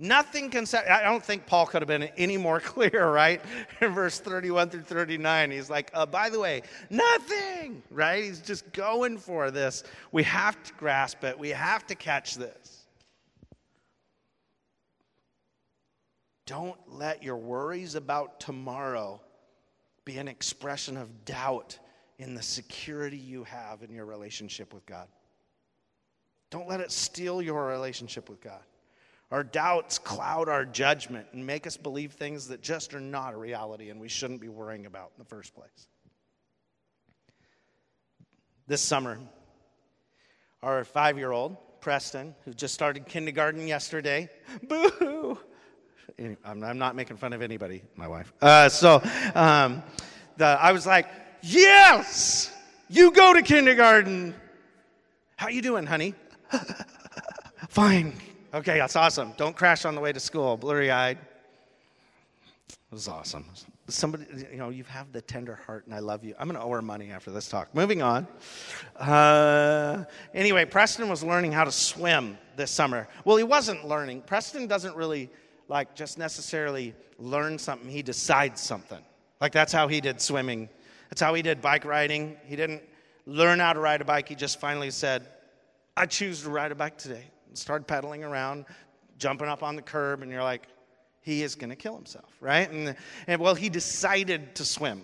Nothing 0.00 0.48
can 0.48 0.64
set, 0.64 0.88
I 0.88 1.02
don't 1.02 1.24
think 1.24 1.44
Paul 1.44 1.66
could 1.66 1.82
have 1.82 1.88
been 1.88 2.04
any 2.16 2.36
more 2.36 2.60
clear, 2.74 3.10
right? 3.10 3.42
In 3.80 3.92
verse 3.92 4.20
31 4.20 4.70
through 4.70 4.82
39, 4.82 5.50
he's 5.50 5.68
like, 5.68 5.90
uh, 5.92 6.06
by 6.06 6.30
the 6.30 6.38
way, 6.38 6.62
nothing, 6.88 7.82
right? 7.90 8.22
He's 8.22 8.40
just 8.40 8.72
going 8.72 9.18
for 9.18 9.50
this. 9.50 9.82
We 10.12 10.22
have 10.22 10.62
to 10.62 10.72
grasp 10.74 11.24
it, 11.24 11.36
we 11.38 11.50
have 11.50 11.86
to 11.88 11.96
catch 11.96 12.36
this. 12.36 12.77
Don't 16.48 16.78
let 16.86 17.22
your 17.22 17.36
worries 17.36 17.94
about 17.94 18.40
tomorrow 18.40 19.20
be 20.06 20.16
an 20.16 20.28
expression 20.28 20.96
of 20.96 21.26
doubt 21.26 21.78
in 22.18 22.34
the 22.34 22.40
security 22.42 23.18
you 23.18 23.44
have 23.44 23.82
in 23.82 23.92
your 23.92 24.06
relationship 24.06 24.72
with 24.72 24.86
God. 24.86 25.08
Don't 26.48 26.66
let 26.66 26.80
it 26.80 26.90
steal 26.90 27.42
your 27.42 27.66
relationship 27.66 28.30
with 28.30 28.40
God. 28.40 28.62
Our 29.30 29.44
doubts 29.44 29.98
cloud 29.98 30.48
our 30.48 30.64
judgment 30.64 31.26
and 31.34 31.46
make 31.46 31.66
us 31.66 31.76
believe 31.76 32.12
things 32.12 32.48
that 32.48 32.62
just 32.62 32.94
are 32.94 33.00
not 33.00 33.34
a 33.34 33.36
reality 33.36 33.90
and 33.90 34.00
we 34.00 34.08
shouldn't 34.08 34.40
be 34.40 34.48
worrying 34.48 34.86
about 34.86 35.12
in 35.18 35.22
the 35.22 35.28
first 35.28 35.54
place. 35.54 35.86
This 38.66 38.80
summer, 38.80 39.18
our 40.62 40.82
five 40.86 41.18
year 41.18 41.30
old, 41.30 41.58
Preston, 41.82 42.34
who 42.46 42.54
just 42.54 42.72
started 42.72 43.04
kindergarten 43.04 43.68
yesterday, 43.68 44.30
boo 44.66 44.88
hoo, 44.98 45.38
I'm, 46.44 46.78
not 46.78 46.96
making 46.96 47.16
fun 47.16 47.32
of 47.32 47.42
anybody, 47.42 47.82
my 47.96 48.08
wife. 48.08 48.32
Uh, 48.40 48.68
so 48.68 49.02
um, 49.34 49.82
the, 50.36 50.46
I 50.46 50.72
was 50.72 50.86
like, 50.86 51.06
yes, 51.42 52.52
you 52.88 53.10
go 53.12 53.32
to 53.32 53.42
kindergarten. 53.42 54.34
How 55.36 55.48
you 55.48 55.62
doing, 55.62 55.86
honey? 55.86 56.14
Fine. 57.68 58.14
Okay, 58.52 58.78
that's 58.78 58.96
awesome. 58.96 59.32
Don't 59.36 59.54
crash 59.54 59.84
on 59.84 59.94
the 59.94 60.00
way 60.00 60.12
to 60.12 60.20
school, 60.20 60.56
blurry 60.56 60.90
eyed. 60.90 61.18
It 62.68 62.94
was 62.94 63.06
awesome. 63.06 63.44
Somebody, 63.88 64.24
you 64.50 64.56
know, 64.56 64.70
you 64.70 64.84
have 64.84 65.12
the 65.12 65.20
tender 65.20 65.54
heart, 65.54 65.84
and 65.86 65.94
I 65.94 65.98
love 65.98 66.24
you. 66.24 66.34
I'm 66.38 66.48
going 66.48 66.58
to 66.58 66.64
owe 66.64 66.70
her 66.70 66.82
money 66.82 67.10
after 67.10 67.30
this 67.30 67.48
talk. 67.48 67.74
Moving 67.74 68.00
on. 68.00 68.26
Uh, 68.96 70.04
anyway, 70.32 70.64
Preston 70.64 71.08
was 71.08 71.22
learning 71.22 71.52
how 71.52 71.64
to 71.64 71.72
swim 71.72 72.38
this 72.56 72.70
summer. 72.70 73.08
Well, 73.24 73.36
he 73.36 73.44
wasn't 73.44 73.86
learning. 73.86 74.22
Preston 74.22 74.66
doesn't 74.66 74.96
really 74.96 75.30
like 75.68 75.94
just 75.94 76.18
necessarily 76.18 76.94
learn 77.18 77.58
something, 77.58 77.88
he 77.88 78.02
decides 78.02 78.60
something. 78.60 79.02
Like 79.40 79.52
that's 79.52 79.72
how 79.72 79.88
he 79.88 80.00
did 80.00 80.20
swimming. 80.20 80.68
That's 81.10 81.20
how 81.20 81.34
he 81.34 81.42
did 81.42 81.60
bike 81.60 81.84
riding. 81.84 82.36
He 82.44 82.56
didn't 82.56 82.82
learn 83.26 83.60
how 83.60 83.72
to 83.72 83.80
ride 83.80 84.00
a 84.00 84.04
bike. 84.04 84.28
He 84.28 84.34
just 84.34 84.60
finally 84.60 84.90
said, 84.90 85.28
I 85.96 86.06
choose 86.06 86.42
to 86.42 86.50
ride 86.50 86.72
a 86.72 86.74
bike 86.74 86.98
today. 86.98 87.24
And 87.48 87.56
started 87.56 87.86
pedaling 87.86 88.24
around, 88.24 88.66
jumping 89.18 89.48
up 89.48 89.62
on 89.62 89.76
the 89.76 89.82
curb, 89.82 90.22
and 90.22 90.30
you're 90.30 90.42
like, 90.42 90.66
he 91.22 91.42
is 91.42 91.54
going 91.54 91.70
to 91.70 91.76
kill 91.76 91.94
himself, 91.94 92.30
right? 92.40 92.70
And, 92.70 92.96
and 93.26 93.40
well, 93.40 93.54
he 93.54 93.68
decided 93.68 94.54
to 94.56 94.64
swim 94.64 95.02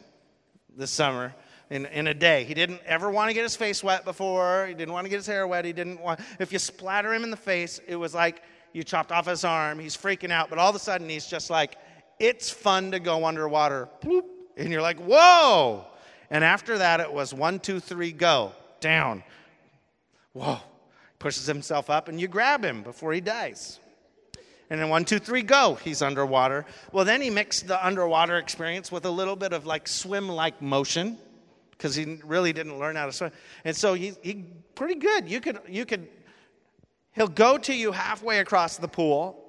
this 0.76 0.90
summer 0.90 1.34
in, 1.70 1.86
in 1.86 2.06
a 2.06 2.14
day. 2.14 2.44
He 2.44 2.54
didn't 2.54 2.80
ever 2.86 3.10
want 3.10 3.30
to 3.30 3.34
get 3.34 3.42
his 3.42 3.56
face 3.56 3.82
wet 3.82 4.04
before. 4.04 4.66
He 4.66 4.74
didn't 4.74 4.92
want 4.92 5.04
to 5.06 5.08
get 5.08 5.16
his 5.16 5.26
hair 5.26 5.46
wet. 5.46 5.64
He 5.64 5.72
didn't 5.72 6.00
want, 6.00 6.20
if 6.38 6.52
you 6.52 6.58
splatter 6.58 7.12
him 7.12 7.24
in 7.24 7.30
the 7.30 7.36
face, 7.36 7.80
it 7.86 7.96
was 7.96 8.14
like 8.14 8.42
you 8.74 8.82
chopped 8.82 9.12
off 9.12 9.26
his 9.26 9.44
arm. 9.44 9.78
He's 9.78 9.96
freaking 9.96 10.30
out, 10.30 10.50
but 10.50 10.58
all 10.58 10.68
of 10.68 10.76
a 10.76 10.80
sudden 10.80 11.08
he's 11.08 11.26
just 11.26 11.48
like, 11.48 11.76
it's 12.18 12.50
fun 12.50 12.90
to 12.90 13.00
go 13.00 13.24
underwater. 13.24 13.88
Bloop. 14.02 14.24
And 14.56 14.70
you're 14.70 14.82
like, 14.82 14.98
whoa. 14.98 15.86
And 16.30 16.44
after 16.44 16.78
that, 16.78 17.00
it 17.00 17.12
was 17.12 17.32
one, 17.32 17.60
two, 17.60 17.80
three, 17.80 18.12
go, 18.12 18.52
down. 18.80 19.22
Whoa. 20.32 20.58
Pushes 21.18 21.46
himself 21.46 21.88
up, 21.88 22.08
and 22.08 22.20
you 22.20 22.28
grab 22.28 22.64
him 22.64 22.82
before 22.82 23.12
he 23.12 23.20
dies. 23.20 23.78
And 24.70 24.80
then 24.80 24.88
one, 24.88 25.04
two, 25.04 25.20
three, 25.20 25.42
go. 25.42 25.76
He's 25.76 26.02
underwater. 26.02 26.66
Well, 26.90 27.04
then 27.04 27.22
he 27.22 27.30
mixed 27.30 27.68
the 27.68 27.84
underwater 27.84 28.38
experience 28.38 28.90
with 28.90 29.04
a 29.04 29.10
little 29.10 29.36
bit 29.36 29.52
of 29.52 29.66
like 29.66 29.86
swim 29.86 30.28
like 30.28 30.60
motion 30.60 31.16
because 31.70 31.94
he 31.94 32.18
really 32.24 32.52
didn't 32.52 32.78
learn 32.78 32.96
how 32.96 33.06
to 33.06 33.12
swim. 33.12 33.30
And 33.64 33.76
so 33.76 33.94
he, 33.94 34.14
he 34.22 34.44
pretty 34.74 34.96
good. 34.96 35.28
You 35.28 35.40
could, 35.40 35.60
you 35.68 35.86
could 35.86 36.08
He'll 37.14 37.28
go 37.28 37.58
to 37.58 37.74
you 37.74 37.92
halfway 37.92 38.40
across 38.40 38.76
the 38.76 38.88
pool, 38.88 39.40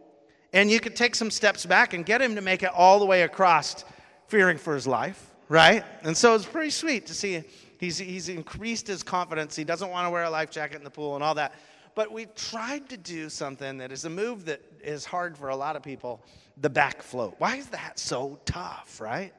and 0.53 0.69
you 0.69 0.79
could 0.79 0.95
take 0.95 1.15
some 1.15 1.31
steps 1.31 1.65
back 1.65 1.93
and 1.93 2.05
get 2.05 2.21
him 2.21 2.35
to 2.35 2.41
make 2.41 2.63
it 2.63 2.69
all 2.73 2.99
the 2.99 3.05
way 3.05 3.23
across, 3.23 3.83
fearing 4.27 4.57
for 4.57 4.73
his 4.75 4.87
life, 4.87 5.31
right? 5.49 5.83
And 6.03 6.15
so 6.15 6.35
it's 6.35 6.45
pretty 6.45 6.69
sweet 6.69 7.07
to 7.07 7.13
see 7.13 7.43
he's, 7.79 7.97
he's 7.97 8.29
increased 8.29 8.87
his 8.87 9.03
confidence. 9.03 9.55
He 9.55 9.63
doesn't 9.63 9.89
want 9.89 10.05
to 10.05 10.09
wear 10.11 10.23
a 10.23 10.29
life 10.29 10.51
jacket 10.51 10.77
in 10.77 10.83
the 10.83 10.89
pool 10.89 11.15
and 11.15 11.23
all 11.23 11.35
that. 11.35 11.53
But 11.95 12.11
we 12.11 12.25
tried 12.35 12.89
to 12.89 12.97
do 12.97 13.29
something 13.29 13.77
that 13.77 13.91
is 13.91 14.05
a 14.05 14.09
move 14.09 14.45
that 14.45 14.61
is 14.83 15.05
hard 15.05 15.37
for 15.37 15.49
a 15.49 15.55
lot 15.55 15.75
of 15.75 15.81
people 15.81 16.21
the 16.57 16.69
back 16.69 17.01
float. 17.01 17.35
Why 17.37 17.55
is 17.55 17.67
that 17.67 17.99
so 17.99 18.39
tough, 18.45 18.99
right? 19.01 19.33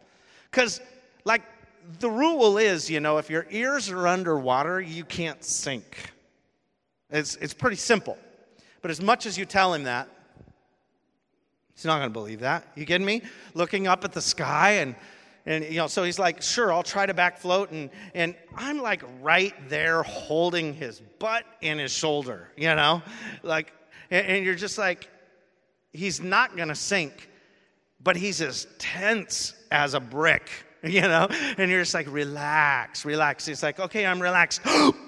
Because, 0.50 0.80
like, 1.24 1.42
the 2.00 2.10
rule 2.10 2.58
is, 2.58 2.90
you 2.90 3.00
know, 3.00 3.18
if 3.18 3.30
your 3.30 3.46
ears 3.50 3.90
are 3.90 4.06
underwater, 4.06 4.80
you 4.80 5.04
can't 5.04 5.42
sink. 5.44 6.12
It's, 7.16 7.36
it's 7.36 7.54
pretty 7.54 7.76
simple. 7.76 8.18
But 8.82 8.90
as 8.90 9.00
much 9.00 9.26
as 9.26 9.38
you 9.38 9.44
tell 9.44 9.72
him 9.72 9.84
that, 9.84 10.08
he's 11.74 11.84
not 11.84 11.98
going 11.98 12.08
to 12.08 12.12
believe 12.12 12.40
that. 12.40 12.66
You 12.74 12.84
kidding 12.84 13.06
me? 13.06 13.22
Looking 13.54 13.86
up 13.86 14.04
at 14.04 14.12
the 14.12 14.20
sky 14.20 14.72
and 14.72 14.94
and 15.48 15.64
you 15.64 15.76
know, 15.76 15.86
so 15.86 16.02
he's 16.02 16.18
like, 16.18 16.42
sure, 16.42 16.72
I'll 16.72 16.82
try 16.82 17.06
to 17.06 17.14
back 17.14 17.38
float. 17.38 17.70
And 17.70 17.88
and 18.14 18.34
I'm 18.56 18.82
like 18.82 19.02
right 19.22 19.54
there 19.68 20.02
holding 20.02 20.74
his 20.74 21.00
butt 21.20 21.44
and 21.62 21.78
his 21.78 21.92
shoulder, 21.92 22.48
you 22.56 22.74
know? 22.74 23.00
Like, 23.44 23.72
and, 24.10 24.26
and 24.26 24.44
you're 24.44 24.56
just 24.56 24.76
like, 24.76 25.08
he's 25.92 26.20
not 26.20 26.56
gonna 26.56 26.74
sink, 26.74 27.30
but 28.02 28.16
he's 28.16 28.40
as 28.40 28.66
tense 28.78 29.54
as 29.70 29.94
a 29.94 30.00
brick, 30.00 30.50
you 30.82 31.02
know? 31.02 31.28
And 31.58 31.70
you're 31.70 31.82
just 31.82 31.94
like, 31.94 32.08
relax, 32.10 33.04
relax. 33.04 33.46
He's 33.46 33.62
like, 33.62 33.78
okay, 33.78 34.04
I'm 34.04 34.20
relaxed. 34.20 34.62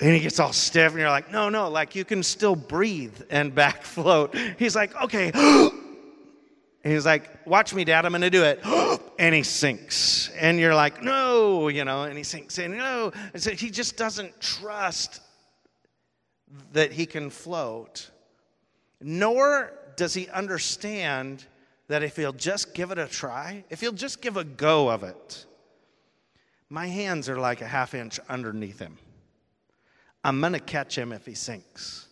And 0.00 0.14
he 0.14 0.20
gets 0.20 0.40
all 0.40 0.52
stiff, 0.52 0.92
and 0.92 1.00
you're 1.00 1.10
like, 1.10 1.30
no, 1.30 1.50
no, 1.50 1.68
like 1.68 1.94
you 1.94 2.06
can 2.06 2.22
still 2.22 2.56
breathe 2.56 3.20
and 3.28 3.54
back 3.54 3.82
float. 3.82 4.34
He's 4.58 4.74
like, 4.74 4.94
okay. 5.02 5.30
and 5.34 5.72
he's 6.92 7.04
like, 7.04 7.46
watch 7.46 7.74
me, 7.74 7.84
Dad, 7.84 8.06
I'm 8.06 8.18
to 8.18 8.30
do 8.30 8.42
it. 8.44 8.60
and 9.18 9.34
he 9.34 9.42
sinks. 9.42 10.30
And 10.30 10.58
you're 10.58 10.74
like, 10.74 11.02
no, 11.02 11.68
you 11.68 11.84
know, 11.84 12.04
and 12.04 12.16
he 12.16 12.24
sinks 12.24 12.58
in, 12.58 12.78
no. 12.78 13.12
And 13.34 13.42
so 13.42 13.50
he 13.50 13.70
just 13.70 13.98
doesn't 13.98 14.40
trust 14.40 15.20
that 16.72 16.92
he 16.92 17.04
can 17.04 17.28
float, 17.28 18.10
nor 19.02 19.72
does 19.96 20.14
he 20.14 20.28
understand 20.30 21.44
that 21.88 22.02
if 22.02 22.16
he'll 22.16 22.32
just 22.32 22.72
give 22.72 22.90
it 22.90 22.98
a 22.98 23.06
try, 23.06 23.64
if 23.68 23.80
he'll 23.80 23.92
just 23.92 24.22
give 24.22 24.38
a 24.38 24.44
go 24.44 24.88
of 24.88 25.02
it, 25.02 25.44
my 26.70 26.86
hands 26.86 27.28
are 27.28 27.38
like 27.38 27.60
a 27.60 27.66
half 27.66 27.94
inch 27.94 28.18
underneath 28.28 28.78
him. 28.78 28.96
I'm 30.22 30.40
going 30.40 30.52
to 30.52 30.60
catch 30.60 30.96
him 30.96 31.12
if 31.12 31.24
he 31.24 31.34
sinks. 31.34 32.06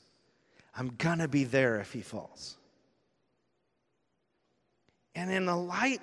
I'm 0.76 0.90
going 0.96 1.18
to 1.18 1.28
be 1.28 1.44
there 1.44 1.80
if 1.80 1.92
he 1.92 2.00
falls. 2.00 2.56
And 5.14 5.30
in 5.30 5.46
the 5.46 5.56
light 5.56 6.00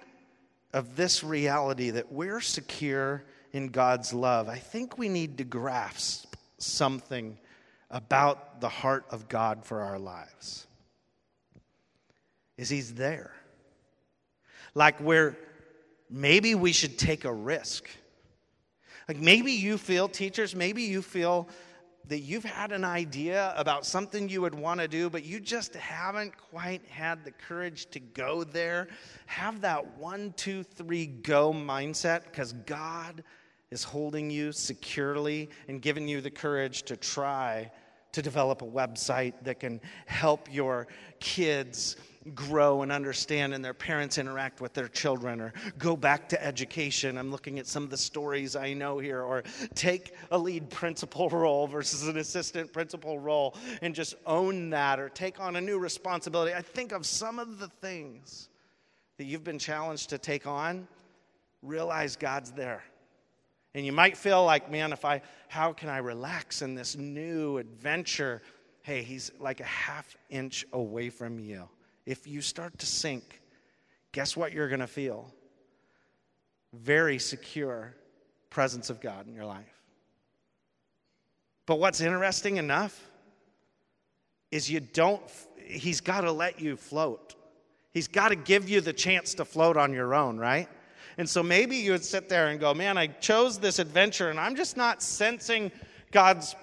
of 0.74 0.96
this 0.96 1.24
reality 1.24 1.92
that 1.92 2.12
we're 2.12 2.42
secure 2.42 3.24
in 3.54 3.70
God's 3.70 4.14
love, 4.14 4.50
I 4.50 4.58
think 4.58 4.98
we 4.98 5.08
need 5.08 5.38
to 5.38 5.44
grasp 5.46 6.36
something 6.58 7.38
about 7.90 8.60
the 8.60 8.70
heart 8.70 9.06
of 9.12 9.30
God 9.30 9.66
for 9.66 9.82
our 9.82 9.98
lives. 9.98 10.68
Is 12.58 12.70
he's 12.70 12.94
there. 12.94 13.34
Like 14.74 15.00
where 15.00 15.38
maybe 16.10 16.56
we 16.56 16.74
should 16.74 16.98
take 16.98 17.24
a 17.24 17.34
risk. 17.34 17.90
Like 19.08 19.18
maybe 19.18 19.54
you 19.54 19.78
feel, 19.78 20.10
teachers, 20.10 20.56
maybe 20.56 20.84
you 20.84 21.02
feel 21.02 21.48
that 22.08 22.20
you've 22.20 22.44
had 22.44 22.72
an 22.72 22.84
idea 22.84 23.54
about 23.58 23.86
something 23.86 24.30
you 24.30 24.42
would 24.42 24.56
want 24.56 24.80
to 24.80 24.88
do, 24.88 25.10
but 25.10 25.24
you 25.24 25.40
just 25.40 25.74
haven't 25.76 26.38
quite 26.38 26.86
had 26.88 27.24
the 27.24 27.32
courage 27.32 27.88
to 27.88 28.00
go 28.00 28.44
there, 28.44 28.88
have 29.26 29.62
that 29.62 29.98
one, 29.98 30.34
two, 30.38 30.64
three, 30.64 31.06
go 31.08 31.52
mindset 31.52 32.24
because 32.26 32.54
God 32.54 33.24
is 33.72 33.84
holding 33.84 34.30
you 34.30 34.52
securely 34.52 35.50
and 35.68 35.82
giving 35.82 36.08
you 36.08 36.22
the 36.22 36.30
courage 36.30 36.84
to 36.84 36.96
try 36.96 37.72
to 38.12 38.22
develop 38.22 38.62
a 38.62 38.66
website 38.66 39.34
that 39.44 39.60
can 39.60 39.82
help 40.06 40.48
your 40.54 40.88
kids 41.20 41.98
grow 42.34 42.82
and 42.82 42.92
understand 42.92 43.54
and 43.54 43.64
their 43.64 43.74
parents 43.74 44.18
interact 44.18 44.60
with 44.60 44.74
their 44.74 44.88
children 44.88 45.40
or 45.40 45.54
go 45.78 45.96
back 45.96 46.28
to 46.30 46.44
education. 46.44 47.18
I'm 47.18 47.30
looking 47.30 47.60
at 47.60 47.68
some 47.68 47.84
of 47.84 47.90
the 47.92 47.98
stories 47.98 48.56
I 48.56 48.74
know 48.74 48.98
here, 48.98 49.22
or 49.22 49.44
take 49.76 50.14
a 50.32 50.38
lead 50.38 50.70
principal 50.70 51.30
role 51.30 51.68
versus 51.68 52.08
an 52.08 52.18
assistant 52.18 52.74
principal 52.74 53.20
role 53.20 53.56
and 53.82 53.94
just 53.94 54.16
own 54.26 54.72
that 54.72 55.00
or 55.00 55.10
take 55.10 55.40
on 55.40 55.56
a 55.56 55.62
new 55.62 55.78
responsibility. 55.78 56.54
I 56.54 56.62
think 56.62 56.92
of 56.92 57.06
some 57.06 57.38
of 57.38 57.60
the 57.60 57.68
things 57.68 58.50
that 59.18 59.26
you've 59.26 59.44
been 59.44 59.60
challenged 59.60 60.10
to 60.10 60.18
take 60.18 60.48
on, 60.48 60.88
realize 61.62 62.16
God's 62.16 62.52
there. 62.52 62.84
And 63.76 63.86
you 63.86 63.92
might 63.92 64.18
feel 64.18 64.44
like, 64.44 64.72
man, 64.72 64.94
if 64.94 65.06
I, 65.06 65.22
how 65.48 65.74
can 65.74 65.90
I 65.90 65.98
relax 65.98 66.62
in 66.62 66.76
this 66.76 66.96
new 66.96 67.58
adventure? 67.58 68.42
Hey, 68.82 69.04
he's 69.04 69.32
like 69.40 69.60
a 69.60 69.66
half 69.66 70.16
inch 70.30 70.66
away 70.72 71.10
from 71.10 71.40
you 71.40 71.68
if 72.06 72.28
you 72.28 72.42
start 72.42 72.78
to 72.80 72.86
sink, 72.86 73.42
guess 74.12 74.38
what 74.38 74.54
you're 74.54 74.68
going 74.70 74.80
to 74.80 74.88
feel? 74.88 75.34
Very 76.74 77.20
secure 77.20 77.96
presence 78.50 78.90
of 78.90 79.02
God 79.02 79.28
in 79.28 79.34
your 79.34 79.46
life. 79.46 79.82
But 81.66 81.80
what's 81.80 82.02
interesting 82.02 82.58
enough 82.58 83.00
is 84.52 84.70
you 84.70 84.80
don't, 84.80 85.22
he's 85.66 86.00
got 86.00 86.22
to 86.22 86.32
let 86.32 86.60
you 86.62 86.78
float. 86.78 87.36
He's 87.92 88.08
got 88.08 88.30
to 88.30 88.36
give 88.36 88.70
you 88.70 88.82
the 88.82 88.94
chance 88.94 89.34
to 89.36 89.46
float 89.46 89.78
on 89.78 89.94
your 89.94 90.14
own, 90.14 90.38
right? 90.38 90.68
And 91.18 91.30
so 91.30 91.42
maybe 91.42 91.78
you 91.78 91.94
would 91.94 92.04
sit 92.04 92.30
there 92.30 92.48
and 92.48 92.60
go, 92.60 92.74
man, 92.74 92.98
I 92.98 93.08
chose 93.08 93.58
this 93.58 93.80
adventure 93.80 94.30
and 94.30 94.40
I'm 94.40 94.56
just 94.56 94.78
not 94.78 95.02
sensing 95.02 95.72
God's 96.12 96.56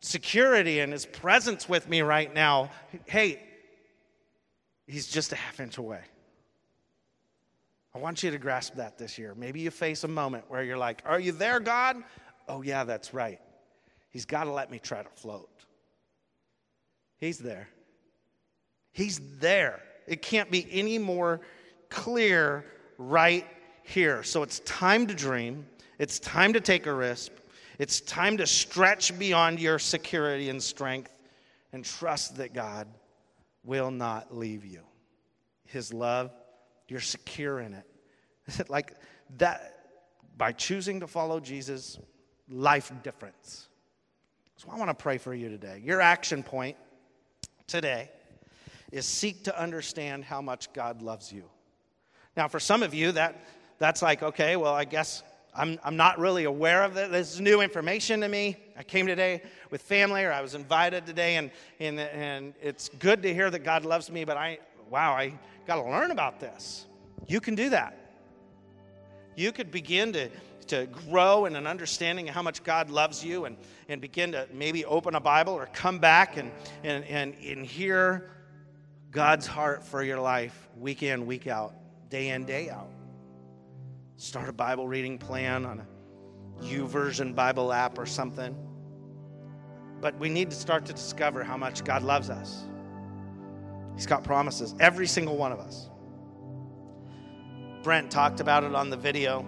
security 0.00 0.80
and 0.80 0.92
his 0.92 1.04
presence 1.04 1.68
with 1.68 1.88
me 1.88 2.00
right 2.00 2.32
now. 2.34 2.70
Hey, 3.06 3.40
he's 4.90 5.06
just 5.06 5.32
a 5.32 5.36
half 5.36 5.60
inch 5.60 5.78
away. 5.78 6.00
I 7.94 7.98
want 7.98 8.22
you 8.22 8.30
to 8.30 8.38
grasp 8.38 8.74
that 8.74 8.98
this 8.98 9.18
year. 9.18 9.34
Maybe 9.36 9.60
you 9.60 9.70
face 9.70 10.04
a 10.04 10.08
moment 10.08 10.44
where 10.48 10.62
you're 10.62 10.78
like, 10.78 11.02
Are 11.04 11.20
you 11.20 11.32
there, 11.32 11.60
God? 11.60 11.96
Oh, 12.48 12.62
yeah, 12.62 12.84
that's 12.84 13.14
right. 13.14 13.40
He's 14.10 14.24
got 14.24 14.44
to 14.44 14.52
let 14.52 14.70
me 14.70 14.78
try 14.78 15.02
to 15.02 15.08
float. 15.08 15.48
He's 17.18 17.38
there. 17.38 17.68
He's 18.92 19.20
there. 19.38 19.80
It 20.06 20.22
can't 20.22 20.50
be 20.50 20.66
any 20.70 20.98
more 20.98 21.40
clear 21.88 22.64
right 22.98 23.46
here. 23.82 24.22
So 24.22 24.42
it's 24.42 24.60
time 24.60 25.06
to 25.06 25.14
dream. 25.14 25.66
It's 25.98 26.18
time 26.18 26.52
to 26.54 26.60
take 26.60 26.86
a 26.86 26.92
risk. 26.92 27.30
It's 27.78 28.00
time 28.00 28.36
to 28.38 28.46
stretch 28.46 29.16
beyond 29.18 29.60
your 29.60 29.78
security 29.78 30.48
and 30.48 30.62
strength 30.62 31.14
and 31.72 31.84
trust 31.84 32.36
that 32.36 32.52
God 32.52 32.88
will 33.64 33.90
not 33.90 34.36
leave 34.36 34.64
you. 34.64 34.82
His 35.66 35.92
love, 35.92 36.30
you're 36.88 37.00
secure 37.00 37.60
in 37.60 37.74
it. 37.74 38.68
like 38.68 38.94
that, 39.38 39.76
by 40.36 40.52
choosing 40.52 41.00
to 41.00 41.06
follow 41.06 41.40
Jesus, 41.40 41.98
life 42.48 42.92
difference. 43.02 43.68
So 44.56 44.68
I 44.70 44.76
want 44.76 44.90
to 44.90 44.94
pray 44.94 45.18
for 45.18 45.32
you 45.32 45.48
today. 45.48 45.80
Your 45.84 46.00
action 46.00 46.42
point 46.42 46.76
today 47.66 48.10
is 48.92 49.06
seek 49.06 49.44
to 49.44 49.58
understand 49.58 50.24
how 50.24 50.42
much 50.42 50.72
God 50.72 51.02
loves 51.02 51.32
you. 51.32 51.44
Now, 52.36 52.48
for 52.48 52.60
some 52.60 52.82
of 52.82 52.92
you, 52.92 53.12
that, 53.12 53.44
that's 53.78 54.02
like, 54.02 54.22
okay, 54.22 54.56
well, 54.56 54.74
I 54.74 54.84
guess 54.84 55.22
I'm, 55.60 55.78
I'm 55.84 55.96
not 55.96 56.18
really 56.18 56.44
aware 56.44 56.84
of 56.84 56.96
it. 56.96 57.12
This 57.12 57.34
is 57.34 57.40
new 57.40 57.60
information 57.60 58.22
to 58.22 58.28
me. 58.28 58.56
I 58.78 58.82
came 58.82 59.06
today 59.06 59.42
with 59.70 59.82
family, 59.82 60.24
or 60.24 60.32
I 60.32 60.40
was 60.40 60.54
invited 60.54 61.04
today, 61.04 61.36
and, 61.36 61.50
and, 61.78 62.00
and 62.00 62.54
it's 62.62 62.88
good 62.98 63.22
to 63.24 63.34
hear 63.34 63.50
that 63.50 63.58
God 63.58 63.84
loves 63.84 64.10
me, 64.10 64.24
but 64.24 64.38
I, 64.38 64.58
wow, 64.88 65.12
I 65.12 65.34
got 65.66 65.74
to 65.74 65.82
learn 65.82 66.12
about 66.12 66.40
this. 66.40 66.86
You 67.26 67.40
can 67.40 67.56
do 67.56 67.68
that. 67.70 67.94
You 69.36 69.52
could 69.52 69.70
begin 69.70 70.14
to, 70.14 70.30
to 70.68 70.86
grow 70.86 71.44
in 71.44 71.54
an 71.54 71.66
understanding 71.66 72.30
of 72.30 72.34
how 72.34 72.42
much 72.42 72.64
God 72.64 72.88
loves 72.88 73.22
you 73.22 73.44
and, 73.44 73.58
and 73.86 74.00
begin 74.00 74.32
to 74.32 74.48
maybe 74.54 74.86
open 74.86 75.14
a 75.14 75.20
Bible 75.20 75.52
or 75.52 75.66
come 75.66 75.98
back 75.98 76.38
and, 76.38 76.50
and, 76.82 77.04
and, 77.04 77.34
and 77.44 77.66
hear 77.66 78.30
God's 79.10 79.46
heart 79.46 79.84
for 79.84 80.02
your 80.02 80.20
life 80.20 80.70
week 80.78 81.02
in, 81.02 81.26
week 81.26 81.46
out, 81.46 81.74
day 82.08 82.30
in, 82.30 82.46
day 82.46 82.70
out. 82.70 82.88
Start 84.20 84.50
a 84.50 84.52
Bible 84.52 84.86
reading 84.86 85.16
plan 85.16 85.64
on 85.64 85.80
a 85.80 86.62
YouVersion 86.62 87.34
Bible 87.34 87.72
app 87.72 87.98
or 87.98 88.04
something. 88.04 88.54
But 90.02 90.18
we 90.18 90.28
need 90.28 90.50
to 90.50 90.56
start 90.56 90.84
to 90.84 90.92
discover 90.92 91.42
how 91.42 91.56
much 91.56 91.84
God 91.84 92.02
loves 92.02 92.28
us. 92.28 92.64
He's 93.94 94.04
got 94.04 94.22
promises, 94.22 94.74
every 94.78 95.06
single 95.06 95.38
one 95.38 95.52
of 95.52 95.58
us. 95.58 95.88
Brent 97.82 98.10
talked 98.10 98.40
about 98.40 98.62
it 98.62 98.74
on 98.74 98.90
the 98.90 98.96
video. 98.98 99.42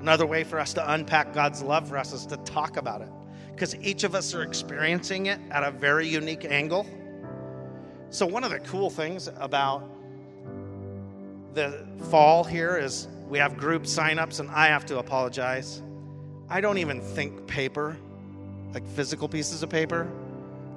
Another 0.00 0.26
way 0.26 0.44
for 0.44 0.60
us 0.60 0.74
to 0.74 0.92
unpack 0.92 1.32
God's 1.32 1.60
love 1.60 1.88
for 1.88 1.98
us 1.98 2.12
is 2.12 2.24
to 2.26 2.36
talk 2.36 2.76
about 2.76 3.02
it 3.02 3.10
because 3.50 3.74
each 3.80 4.04
of 4.04 4.14
us 4.14 4.32
are 4.32 4.44
experiencing 4.44 5.26
it 5.26 5.40
at 5.50 5.64
a 5.64 5.72
very 5.72 6.06
unique 6.06 6.44
angle. 6.44 6.86
So, 8.10 8.26
one 8.26 8.44
of 8.44 8.52
the 8.52 8.60
cool 8.60 8.90
things 8.90 9.28
about 9.38 9.90
the 11.54 11.84
fall 12.10 12.44
here 12.44 12.76
is 12.76 13.08
we 13.28 13.38
have 13.38 13.56
group 13.56 13.84
signups, 13.84 14.40
and 14.40 14.50
I 14.50 14.66
have 14.68 14.84
to 14.86 14.98
apologize. 14.98 15.82
I 16.48 16.60
don't 16.60 16.78
even 16.78 17.00
think 17.00 17.46
paper, 17.46 17.96
like 18.72 18.86
physical 18.86 19.28
pieces 19.28 19.62
of 19.62 19.70
paper, 19.70 20.10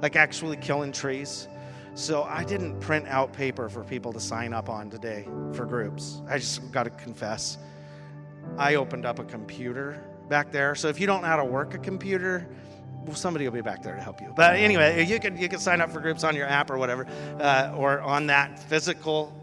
like 0.01 0.15
actually 0.15 0.57
killing 0.57 0.91
trees. 0.91 1.47
So 1.93 2.23
I 2.23 2.43
didn't 2.43 2.79
print 2.79 3.07
out 3.07 3.33
paper 3.33 3.69
for 3.69 3.83
people 3.83 4.13
to 4.13 4.19
sign 4.19 4.53
up 4.53 4.69
on 4.69 4.89
today 4.89 5.27
for 5.53 5.65
groups. 5.65 6.21
I 6.29 6.37
just 6.37 6.71
got 6.71 6.83
to 6.83 6.91
confess. 6.91 7.57
I 8.57 8.75
opened 8.75 9.05
up 9.05 9.19
a 9.19 9.23
computer 9.23 10.03
back 10.29 10.51
there. 10.51 10.75
So 10.75 10.89
if 10.89 10.99
you 10.99 11.07
don't 11.07 11.21
know 11.21 11.27
how 11.27 11.37
to 11.37 11.45
work 11.45 11.73
a 11.73 11.79
computer, 11.79 12.47
well, 13.05 13.15
somebody 13.15 13.45
will 13.45 13.53
be 13.53 13.61
back 13.61 13.81
there 13.81 13.95
to 13.95 14.01
help 14.01 14.21
you. 14.21 14.31
But 14.35 14.57
anyway, 14.57 15.05
you 15.05 15.19
can 15.19 15.37
you 15.37 15.49
can 15.49 15.59
sign 15.59 15.81
up 15.81 15.91
for 15.91 15.99
groups 15.99 16.23
on 16.23 16.35
your 16.35 16.45
app 16.47 16.69
or 16.69 16.77
whatever, 16.77 17.07
uh, 17.39 17.73
or 17.75 18.01
on 18.01 18.27
that 18.27 18.59
physical 18.59 19.33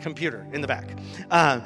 computer 0.00 0.46
in 0.52 0.60
the 0.60 0.68
back. 0.68 0.90
Uh, 1.30 1.60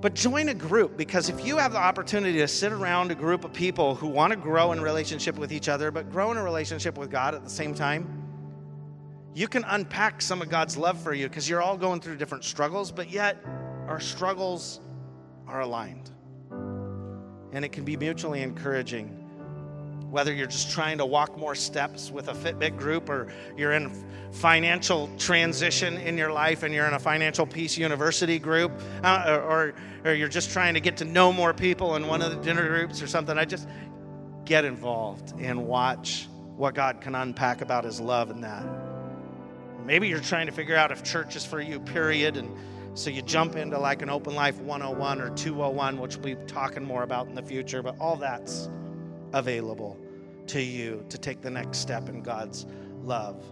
but 0.00 0.14
join 0.14 0.48
a 0.48 0.54
group 0.54 0.96
because 0.96 1.28
if 1.28 1.44
you 1.44 1.56
have 1.56 1.72
the 1.72 1.78
opportunity 1.78 2.38
to 2.38 2.48
sit 2.48 2.72
around 2.72 3.10
a 3.10 3.14
group 3.14 3.44
of 3.44 3.52
people 3.52 3.94
who 3.94 4.06
want 4.06 4.30
to 4.30 4.36
grow 4.36 4.72
in 4.72 4.80
relationship 4.80 5.36
with 5.38 5.52
each 5.52 5.68
other, 5.68 5.90
but 5.90 6.10
grow 6.10 6.30
in 6.30 6.36
a 6.36 6.42
relationship 6.42 6.98
with 6.98 7.10
God 7.10 7.34
at 7.34 7.42
the 7.42 7.50
same 7.50 7.74
time, 7.74 8.22
you 9.34 9.48
can 9.48 9.64
unpack 9.64 10.22
some 10.22 10.40
of 10.40 10.48
God's 10.48 10.76
love 10.76 10.98
for 11.00 11.12
you 11.12 11.28
because 11.28 11.48
you're 11.48 11.62
all 11.62 11.76
going 11.76 12.00
through 12.00 12.16
different 12.16 12.44
struggles, 12.44 12.90
but 12.90 13.10
yet 13.10 13.42
our 13.88 14.00
struggles 14.00 14.80
are 15.46 15.60
aligned. 15.60 16.10
And 17.52 17.64
it 17.64 17.72
can 17.72 17.84
be 17.84 17.96
mutually 17.96 18.42
encouraging 18.42 19.25
whether 20.10 20.32
you're 20.32 20.46
just 20.46 20.70
trying 20.70 20.98
to 20.98 21.06
walk 21.06 21.36
more 21.36 21.54
steps 21.54 22.10
with 22.10 22.28
a 22.28 22.32
Fitbit 22.32 22.76
group 22.76 23.08
or 23.08 23.32
you're 23.56 23.72
in 23.72 23.90
financial 24.32 25.08
transition 25.18 25.96
in 25.98 26.16
your 26.18 26.30
life 26.30 26.62
and 26.62 26.74
you're 26.74 26.86
in 26.86 26.94
a 26.94 26.98
financial 26.98 27.46
peace 27.46 27.76
university 27.76 28.38
group 28.38 28.72
uh, 29.02 29.40
or, 29.42 29.74
or 30.04 30.12
you're 30.12 30.28
just 30.28 30.50
trying 30.50 30.74
to 30.74 30.80
get 30.80 30.96
to 30.98 31.04
know 31.04 31.32
more 31.32 31.54
people 31.54 31.96
in 31.96 32.06
one 32.06 32.22
of 32.22 32.30
the 32.30 32.40
dinner 32.42 32.68
groups 32.68 33.02
or 33.02 33.06
something, 33.06 33.36
I 33.38 33.44
just 33.44 33.68
get 34.44 34.64
involved 34.64 35.34
and 35.40 35.66
watch 35.66 36.28
what 36.56 36.74
God 36.74 37.00
can 37.00 37.14
unpack 37.14 37.60
about 37.60 37.84
his 37.84 38.00
love 38.00 38.30
in 38.30 38.40
that. 38.42 38.66
Maybe 39.84 40.08
you're 40.08 40.20
trying 40.20 40.46
to 40.46 40.52
figure 40.52 40.76
out 40.76 40.90
if 40.90 41.02
church 41.04 41.36
is 41.36 41.44
for 41.44 41.60
you, 41.60 41.78
period, 41.80 42.36
and 42.36 42.56
so 42.94 43.10
you 43.10 43.22
jump 43.22 43.56
into 43.56 43.78
like 43.78 44.02
an 44.02 44.08
open 44.08 44.34
life 44.34 44.58
101 44.60 45.20
or 45.20 45.30
201, 45.30 45.98
which 45.98 46.16
we'll 46.16 46.36
be 46.36 46.46
talking 46.46 46.82
more 46.82 47.02
about 47.02 47.28
in 47.28 47.34
the 47.34 47.42
future, 47.42 47.82
but 47.82 47.94
all 48.00 48.16
that's 48.16 48.70
available 49.32 49.98
to 50.48 50.60
you 50.60 51.04
to 51.08 51.18
take 51.18 51.40
the 51.40 51.50
next 51.50 51.78
step 51.78 52.08
in 52.08 52.22
God's 52.22 52.66
love. 53.02 53.44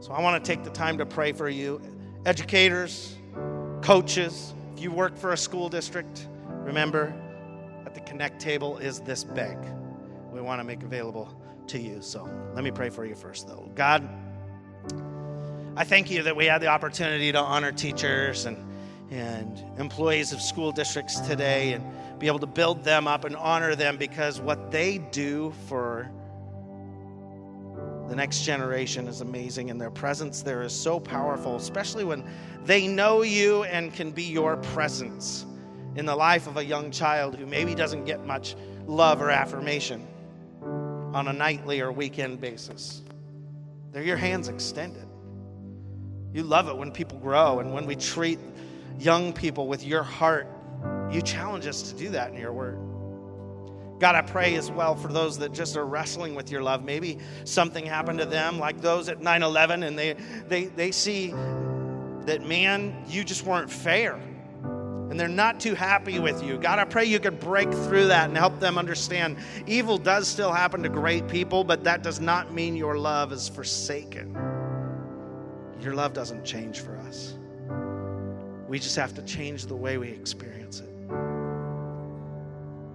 So 0.00 0.12
I 0.12 0.20
want 0.20 0.42
to 0.42 0.50
take 0.52 0.64
the 0.64 0.70
time 0.70 0.98
to 0.98 1.06
pray 1.06 1.32
for 1.32 1.48
you. 1.48 1.80
Educators, 2.24 3.16
coaches, 3.82 4.54
if 4.74 4.82
you 4.82 4.90
work 4.90 5.16
for 5.16 5.32
a 5.32 5.36
school 5.36 5.68
district, 5.68 6.28
remember 6.48 7.14
that 7.84 7.94
the 7.94 8.00
Connect 8.00 8.40
table 8.40 8.78
is 8.78 9.00
this 9.00 9.24
big. 9.24 9.56
We 10.32 10.40
want 10.40 10.60
to 10.60 10.64
make 10.64 10.82
available 10.82 11.40
to 11.68 11.78
you. 11.78 12.02
So 12.02 12.28
let 12.54 12.62
me 12.64 12.70
pray 12.70 12.90
for 12.90 13.04
you 13.04 13.14
first, 13.14 13.46
though. 13.48 13.70
God, 13.74 14.08
I 15.76 15.84
thank 15.84 16.10
you 16.10 16.22
that 16.24 16.36
we 16.36 16.46
had 16.46 16.60
the 16.60 16.68
opportunity 16.68 17.32
to 17.32 17.38
honor 17.38 17.72
teachers 17.72 18.46
and, 18.46 18.65
and 19.10 19.62
employees 19.78 20.32
of 20.32 20.40
school 20.40 20.72
districts 20.72 21.20
today 21.20 21.72
and 21.72 21.84
be 22.18 22.26
able 22.26 22.38
to 22.38 22.46
build 22.46 22.82
them 22.82 23.06
up 23.06 23.24
and 23.24 23.36
honor 23.36 23.74
them 23.74 23.96
because 23.96 24.40
what 24.40 24.70
they 24.70 24.98
do 24.98 25.52
for 25.68 26.10
the 28.08 28.16
next 28.16 28.42
generation 28.44 29.08
is 29.08 29.20
amazing 29.20 29.70
and 29.70 29.80
their 29.80 29.90
presence 29.90 30.42
there 30.42 30.62
is 30.62 30.72
so 30.72 30.98
powerful, 30.98 31.56
especially 31.56 32.04
when 32.04 32.24
they 32.64 32.86
know 32.86 33.22
you 33.22 33.64
and 33.64 33.92
can 33.92 34.10
be 34.10 34.22
your 34.22 34.56
presence 34.56 35.44
in 35.96 36.06
the 36.06 36.14
life 36.14 36.46
of 36.46 36.56
a 36.56 36.64
young 36.64 36.90
child 36.90 37.36
who 37.36 37.46
maybe 37.46 37.74
doesn't 37.74 38.04
get 38.04 38.24
much 38.24 38.54
love 38.86 39.20
or 39.20 39.30
affirmation 39.30 40.06
on 41.14 41.28
a 41.28 41.32
nightly 41.32 41.80
or 41.80 41.90
weekend 41.90 42.40
basis. 42.40 43.02
They're 43.92 44.02
your 44.02 44.16
hands 44.16 44.48
extended. 44.48 45.06
You 46.32 46.42
love 46.42 46.68
it 46.68 46.76
when 46.76 46.92
people 46.92 47.18
grow 47.18 47.60
and 47.60 47.72
when 47.72 47.86
we 47.86 47.96
treat 47.96 48.38
young 48.98 49.32
people 49.32 49.68
with 49.68 49.84
your 49.84 50.02
heart 50.02 50.48
you 51.10 51.22
challenge 51.22 51.66
us 51.66 51.82
to 51.82 51.94
do 51.96 52.10
that 52.10 52.30
in 52.30 52.36
your 52.36 52.52
word. 52.52 52.78
God, 53.98 54.14
I 54.14 54.22
pray 54.22 54.56
as 54.56 54.70
well 54.70 54.94
for 54.94 55.08
those 55.08 55.38
that 55.38 55.52
just 55.52 55.76
are 55.76 55.86
wrestling 55.86 56.34
with 56.34 56.50
your 56.50 56.62
love. 56.62 56.84
Maybe 56.84 57.18
something 57.44 57.86
happened 57.86 58.18
to 58.18 58.26
them, 58.26 58.58
like 58.58 58.80
those 58.80 59.08
at 59.08 59.22
9 59.22 59.42
11, 59.42 59.82
and 59.84 59.98
they, 59.98 60.16
they, 60.48 60.64
they 60.64 60.90
see 60.90 61.30
that, 62.26 62.42
man, 62.44 63.04
you 63.08 63.24
just 63.24 63.44
weren't 63.44 63.70
fair. 63.70 64.14
And 64.64 65.18
they're 65.18 65.28
not 65.28 65.60
too 65.60 65.74
happy 65.74 66.18
with 66.18 66.42
you. 66.42 66.58
God, 66.58 66.78
I 66.78 66.84
pray 66.84 67.04
you 67.04 67.20
could 67.20 67.38
break 67.38 67.72
through 67.72 68.08
that 68.08 68.28
and 68.28 68.36
help 68.36 68.58
them 68.58 68.76
understand 68.76 69.38
evil 69.66 69.96
does 69.96 70.26
still 70.26 70.52
happen 70.52 70.82
to 70.82 70.88
great 70.88 71.28
people, 71.28 71.62
but 71.62 71.84
that 71.84 72.02
does 72.02 72.20
not 72.20 72.52
mean 72.52 72.76
your 72.76 72.98
love 72.98 73.32
is 73.32 73.48
forsaken. 73.48 74.34
Your 75.80 75.94
love 75.94 76.12
doesn't 76.12 76.44
change 76.44 76.80
for 76.80 76.98
us. 76.98 77.36
We 78.68 78.78
just 78.78 78.96
have 78.96 79.14
to 79.14 79.22
change 79.22 79.66
the 79.66 79.76
way 79.76 79.98
we 79.98 80.08
experience 80.08 80.80
it. 80.80 80.88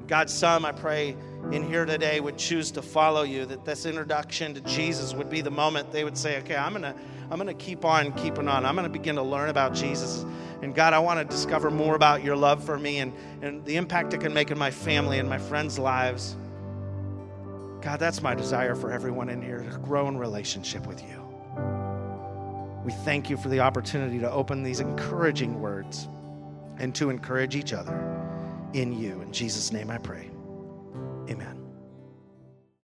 God, 0.07 0.29
some, 0.29 0.65
I 0.65 0.73
pray, 0.73 1.15
in 1.51 1.65
here 1.65 1.85
today 1.85 2.19
would 2.19 2.37
choose 2.37 2.71
to 2.71 2.81
follow 2.81 3.23
you, 3.23 3.45
that 3.45 3.63
this 3.63 3.85
introduction 3.85 4.53
to 4.53 4.61
Jesus 4.61 5.13
would 5.13 5.29
be 5.29 5.39
the 5.39 5.51
moment 5.51 5.91
they 5.91 6.03
would 6.03 6.17
say, 6.17 6.37
okay, 6.39 6.55
I'm 6.55 6.73
going 6.73 6.83
to 6.83 6.95
I'm 7.31 7.37
going 7.37 7.47
to 7.47 7.63
keep 7.65 7.85
on 7.85 8.11
keeping 8.11 8.49
on. 8.49 8.65
I'm 8.65 8.75
going 8.75 8.83
to 8.83 8.89
begin 8.89 9.15
to 9.15 9.21
learn 9.21 9.47
about 9.47 9.73
Jesus. 9.73 10.25
And 10.61 10.75
God, 10.75 10.91
I 10.91 10.99
want 10.99 11.17
to 11.19 11.25
discover 11.33 11.71
more 11.71 11.95
about 11.95 12.25
your 12.25 12.35
love 12.35 12.61
for 12.61 12.77
me 12.77 12.97
and, 12.97 13.13
and 13.41 13.63
the 13.63 13.77
impact 13.77 14.13
it 14.13 14.19
can 14.19 14.33
make 14.33 14.51
in 14.51 14.57
my 14.57 14.69
family 14.69 15.17
and 15.17 15.29
my 15.29 15.37
friends' 15.37 15.79
lives. 15.79 16.35
God, 17.81 18.01
that's 18.01 18.21
my 18.21 18.35
desire 18.35 18.75
for 18.75 18.91
everyone 18.91 19.29
in 19.29 19.41
here 19.41 19.63
to 19.63 19.77
grow 19.77 20.09
in 20.09 20.17
relationship 20.17 20.85
with 20.85 21.01
you. 21.01 21.80
We 22.83 22.91
thank 22.91 23.29
you 23.29 23.37
for 23.37 23.49
the 23.49 23.59
opportunity 23.59 24.19
to 24.19 24.31
open 24.31 24.63
these 24.63 24.79
encouraging 24.79 25.59
words 25.61 26.07
and 26.79 26.95
to 26.95 27.09
encourage 27.09 27.55
each 27.55 27.73
other 27.73 27.95
in 28.73 28.91
you. 28.91 29.21
In 29.21 29.31
Jesus' 29.31 29.71
name 29.71 29.91
I 29.91 29.97
pray. 29.97 30.29
Amen. 31.29 31.60